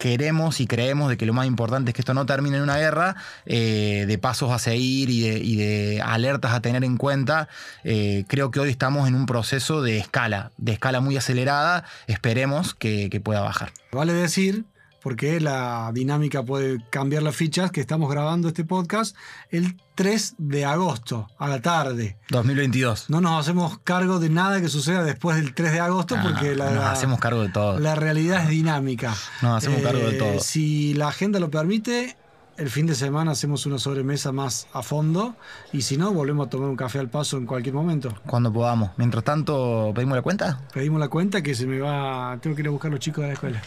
queremos 0.00 0.60
y 0.60 0.66
creemos 0.66 1.08
de 1.08 1.16
que 1.16 1.24
lo 1.24 1.32
más 1.32 1.46
importante 1.46 1.90
es 1.90 1.94
que 1.94 2.02
esto 2.02 2.14
no 2.14 2.26
termine 2.26 2.56
en 2.56 2.64
una 2.64 2.78
guerra, 2.78 3.14
eh, 3.46 4.06
de 4.08 4.18
pasos 4.18 4.50
a 4.50 4.58
seguir 4.58 5.08
y 5.10 5.56
de, 5.56 6.02
alertas 6.04 6.52
a 6.52 6.60
tener 6.60 6.82
en 6.82 6.96
cuenta. 6.96 7.48
Eh, 7.84 8.24
creo 8.26 8.50
que 8.50 8.58
hoy 8.58 8.70
estamos 8.70 9.06
en 9.06 9.14
un 9.14 9.26
proceso 9.26 9.82
de 9.82 9.98
escala, 9.98 10.50
de 10.56 10.72
escala 10.72 11.00
muy 11.00 11.16
acelerada, 11.16 11.84
esperemos 12.08 12.74
que 12.74 13.20
pueda 13.22 13.40
bajar. 13.40 13.72
Vale 13.92 14.12
decir, 14.12 14.64
porque 15.04 15.38
la 15.38 15.90
dinámica 15.94 16.42
puede 16.42 16.82
cambiar 16.90 17.22
las 17.22 17.36
fichas, 17.36 17.70
que 17.70 17.80
estamos 17.80 18.10
grabando 18.10 18.48
este 18.48 18.64
podcast 18.64 19.14
el 19.50 19.76
3 19.94 20.34
de 20.38 20.64
agosto 20.64 21.28
a 21.38 21.46
la 21.46 21.60
tarde. 21.60 22.16
2022. 22.30 23.10
No 23.10 23.20
nos 23.20 23.38
hacemos 23.38 23.78
cargo 23.84 24.18
de 24.18 24.30
nada 24.30 24.60
que 24.62 24.68
suceda 24.68 25.04
después 25.04 25.36
del 25.36 25.54
3 25.54 25.72
de 25.72 25.80
agosto 25.80 26.16
Ah, 26.18 26.22
porque 26.24 26.56
la, 26.56 26.70
nos 26.70 26.84
hacemos 26.86 27.20
cargo 27.20 27.42
de 27.42 27.50
todo. 27.50 27.78
la 27.78 27.94
realidad 27.94 28.42
es 28.44 28.48
dinámica. 28.48 29.12
Eh, 29.12 29.38
Nos 29.42 29.58
hacemos 29.58 29.82
cargo 29.82 30.00
de 30.08 30.14
todo. 30.14 30.40
Si 30.40 30.94
la 30.94 31.08
agenda 31.08 31.38
lo 31.38 31.50
permite, 31.50 32.16
el 32.56 32.70
fin 32.70 32.86
de 32.86 32.94
semana 32.94 33.32
hacemos 33.32 33.66
una 33.66 33.78
sobremesa 33.78 34.32
más 34.32 34.68
a 34.72 34.82
fondo 34.82 35.36
y 35.72 35.82
si 35.82 35.98
no, 35.98 36.12
volvemos 36.14 36.46
a 36.46 36.50
tomar 36.50 36.68
un 36.70 36.76
café 36.76 36.98
al 36.98 37.10
paso 37.10 37.36
en 37.36 37.44
cualquier 37.44 37.74
momento. 37.74 38.14
Cuando 38.26 38.50
podamos. 38.50 38.90
Mientras 38.96 39.22
tanto, 39.22 39.92
¿pedimos 39.94 40.16
la 40.16 40.22
cuenta? 40.22 40.60
Pedimos 40.72 40.98
la 40.98 41.08
cuenta 41.08 41.42
que 41.42 41.54
se 41.54 41.66
me 41.66 41.78
va. 41.78 42.38
Tengo 42.40 42.56
que 42.56 42.62
ir 42.62 42.68
a 42.68 42.70
buscar 42.70 42.88
a 42.90 42.92
los 42.92 43.00
chicos 43.00 43.20
de 43.22 43.28
la 43.28 43.34
escuela. 43.34 43.62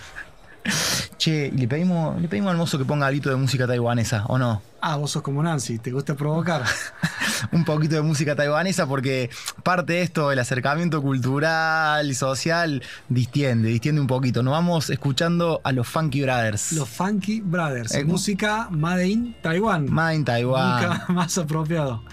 Che, 1.18 1.48
y 1.48 1.58
le 1.58 1.68
pedimos, 1.68 2.22
le 2.22 2.28
pedimos 2.28 2.52
al 2.52 2.58
mozo 2.58 2.78
que 2.78 2.86
ponga 2.86 3.08
algo 3.08 3.30
de 3.30 3.36
música 3.36 3.66
taiwanesa, 3.66 4.26
¿o 4.28 4.38
no? 4.38 4.62
Ah, 4.82 4.98
vos 4.98 5.12
sos 5.12 5.24
como 5.24 5.42
Nancy, 5.42 5.80
te 5.80 5.92
gusta 5.92 6.16
provocar. 6.16 6.64
Un 7.52 7.66
poquito 7.66 7.96
de 7.96 8.02
música 8.04 8.36
taiwanesa 8.36 8.86
porque 8.86 9.30
parte 9.64 9.94
de 9.94 10.02
esto, 10.04 10.32
el 10.32 10.40
acercamiento 10.40 11.02
cultural 11.02 12.10
y 12.10 12.14
social, 12.14 12.84
distiende, 13.10 13.70
distiende 13.70 14.02
un 14.02 14.08
poquito. 14.08 14.44
Nos 14.44 14.52
vamos 14.52 14.90
escuchando 14.90 15.62
a 15.64 15.72
los 15.72 15.88
Funky 15.88 16.22
Brothers. 16.22 16.72
Los 16.74 16.90
Funky 16.90 17.42
Brothers. 17.42 17.94
Eh, 17.96 18.06
música 18.06 18.70
Made 18.72 19.08
in 19.08 19.36
Taiwan. 19.42 19.92
Made 19.92 20.16
in 20.16 20.26
Taiwan. 20.26 20.82
Nunca 20.82 21.06
más 21.14 21.38
apropiado. 21.38 22.04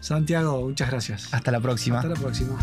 Santiago, 0.00 0.62
muchas 0.62 0.90
gracias. 0.90 1.28
Hasta 1.32 1.50
la 1.50 1.60
próxima. 1.60 1.98
Hasta 1.98 2.10
la 2.10 2.16
próxima. 2.16 2.58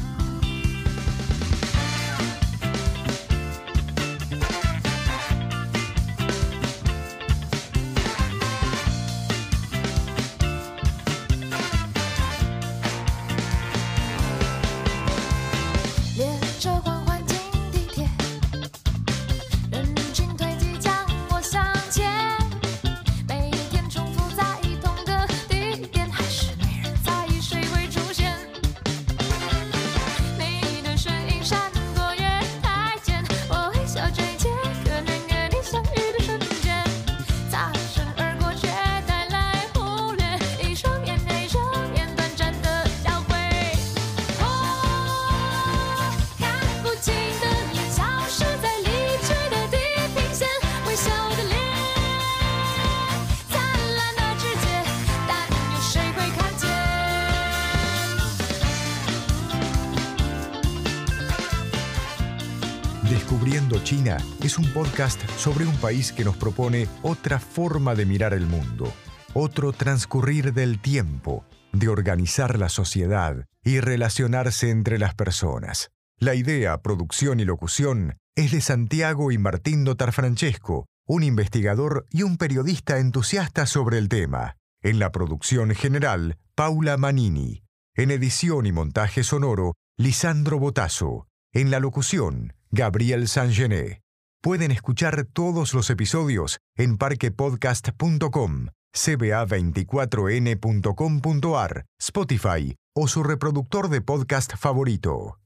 China 63.83 64.17
es 64.43 64.57
un 64.57 64.71
podcast 64.73 65.19
sobre 65.37 65.65
un 65.65 65.75
país 65.77 66.11
que 66.11 66.23
nos 66.23 66.37
propone 66.37 66.87
otra 67.01 67.39
forma 67.39 67.95
de 67.95 68.05
mirar 68.05 68.33
el 68.33 68.45
mundo, 68.45 68.93
otro 69.33 69.73
transcurrir 69.73 70.53
del 70.53 70.79
tiempo, 70.79 71.43
de 71.71 71.89
organizar 71.89 72.59
la 72.59 72.69
sociedad 72.69 73.45
y 73.63 73.79
relacionarse 73.79 74.69
entre 74.69 74.99
las 74.99 75.15
personas. 75.15 75.89
La 76.19 76.35
idea, 76.35 76.81
producción 76.81 77.39
y 77.39 77.45
locución 77.45 78.17
es 78.35 78.51
de 78.51 78.61
Santiago 78.61 79.31
y 79.31 79.37
Martín 79.37 79.83
Dotar 79.83 80.13
Francesco, 80.13 80.85
un 81.07 81.23
investigador 81.23 82.05
y 82.11 82.23
un 82.23 82.37
periodista 82.37 82.99
entusiasta 82.99 83.65
sobre 83.65 83.97
el 83.97 84.09
tema. 84.09 84.57
En 84.81 84.99
la 84.99 85.11
producción 85.11 85.73
general, 85.73 86.37
Paula 86.53 86.97
Manini. 86.97 87.63
En 87.95 88.11
edición 88.11 88.65
y 88.67 88.71
montaje 88.71 89.23
sonoro, 89.23 89.73
Lisandro 89.97 90.59
Botazo. 90.59 91.27
En 91.51 91.71
la 91.71 91.79
locución, 91.79 92.53
Gabriel 92.71 93.27
Sangené. 93.27 94.01
Pueden 94.41 94.71
escuchar 94.71 95.27
todos 95.31 95.73
los 95.73 95.89
episodios 95.89 96.59
en 96.75 96.97
parquepodcast.com, 96.97 98.67
cba24n.com.ar, 98.93 101.85
Spotify 101.99 102.75
o 102.95 103.07
su 103.07 103.23
reproductor 103.23 103.89
de 103.89 104.01
podcast 104.01 104.55
favorito. 104.55 105.39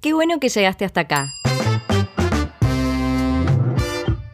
Qué 0.00 0.14
bueno 0.14 0.38
que 0.38 0.48
llegaste 0.48 0.84
hasta 0.84 1.00
acá. 1.00 1.26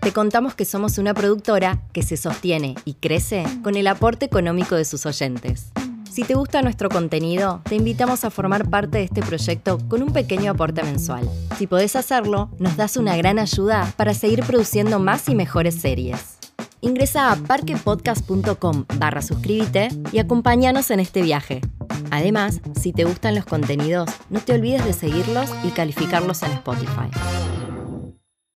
Te 0.05 0.13
contamos 0.13 0.55
que 0.55 0.67
somos 0.67 0.99
una 0.99 1.15
productora 1.15 1.81
que 1.95 2.03
se 2.03 2.19
sostiene 2.19 2.75
y 2.85 2.95
crece 2.95 3.47
con 3.63 3.75
el 3.75 3.87
aporte 3.87 4.27
económico 4.27 4.77
de 4.77 4.85
sus 4.85 5.07
oyentes. 5.07 5.73
Si 6.15 6.23
te 6.23 6.35
gusta 6.35 6.63
nuestro 6.63 6.89
contenido, 6.91 7.61
te 7.65 7.75
invitamos 7.75 8.23
a 8.23 8.31
formar 8.31 8.71
parte 8.71 8.99
de 8.99 9.05
este 9.05 9.21
proyecto 9.21 9.81
con 9.89 10.01
un 10.01 10.13
pequeño 10.13 10.53
aporte 10.53 10.85
mensual. 10.85 11.29
Si 11.59 11.67
podés 11.67 11.97
hacerlo, 11.97 12.51
nos 12.61 12.77
das 12.77 12.97
una 12.97 13.17
gran 13.17 13.41
ayuda 13.41 13.93
para 13.97 14.15
seguir 14.15 14.45
produciendo 14.45 15.01
más 15.01 15.29
y 15.29 15.35
mejores 15.35 15.75
series. 15.75 16.39
Ingresa 16.81 17.33
a 17.33 17.35
parquepodcast.com 17.35 18.85
barra 18.97 19.23
suscríbete 19.23 19.89
y 20.13 20.21
acompáñanos 20.21 20.93
en 20.93 21.01
este 21.01 21.21
viaje. 21.21 21.63
Además, 22.13 22.61
si 22.81 22.93
te 22.93 23.03
gustan 23.03 23.35
los 23.35 23.45
contenidos, 23.45 24.09
no 24.31 24.39
te 24.39 24.53
olvides 24.53 24.85
de 24.85 24.93
seguirlos 24.93 25.51
y 25.65 25.71
calificarlos 25.71 26.45
en 26.45 26.53
Spotify. 26.53 27.11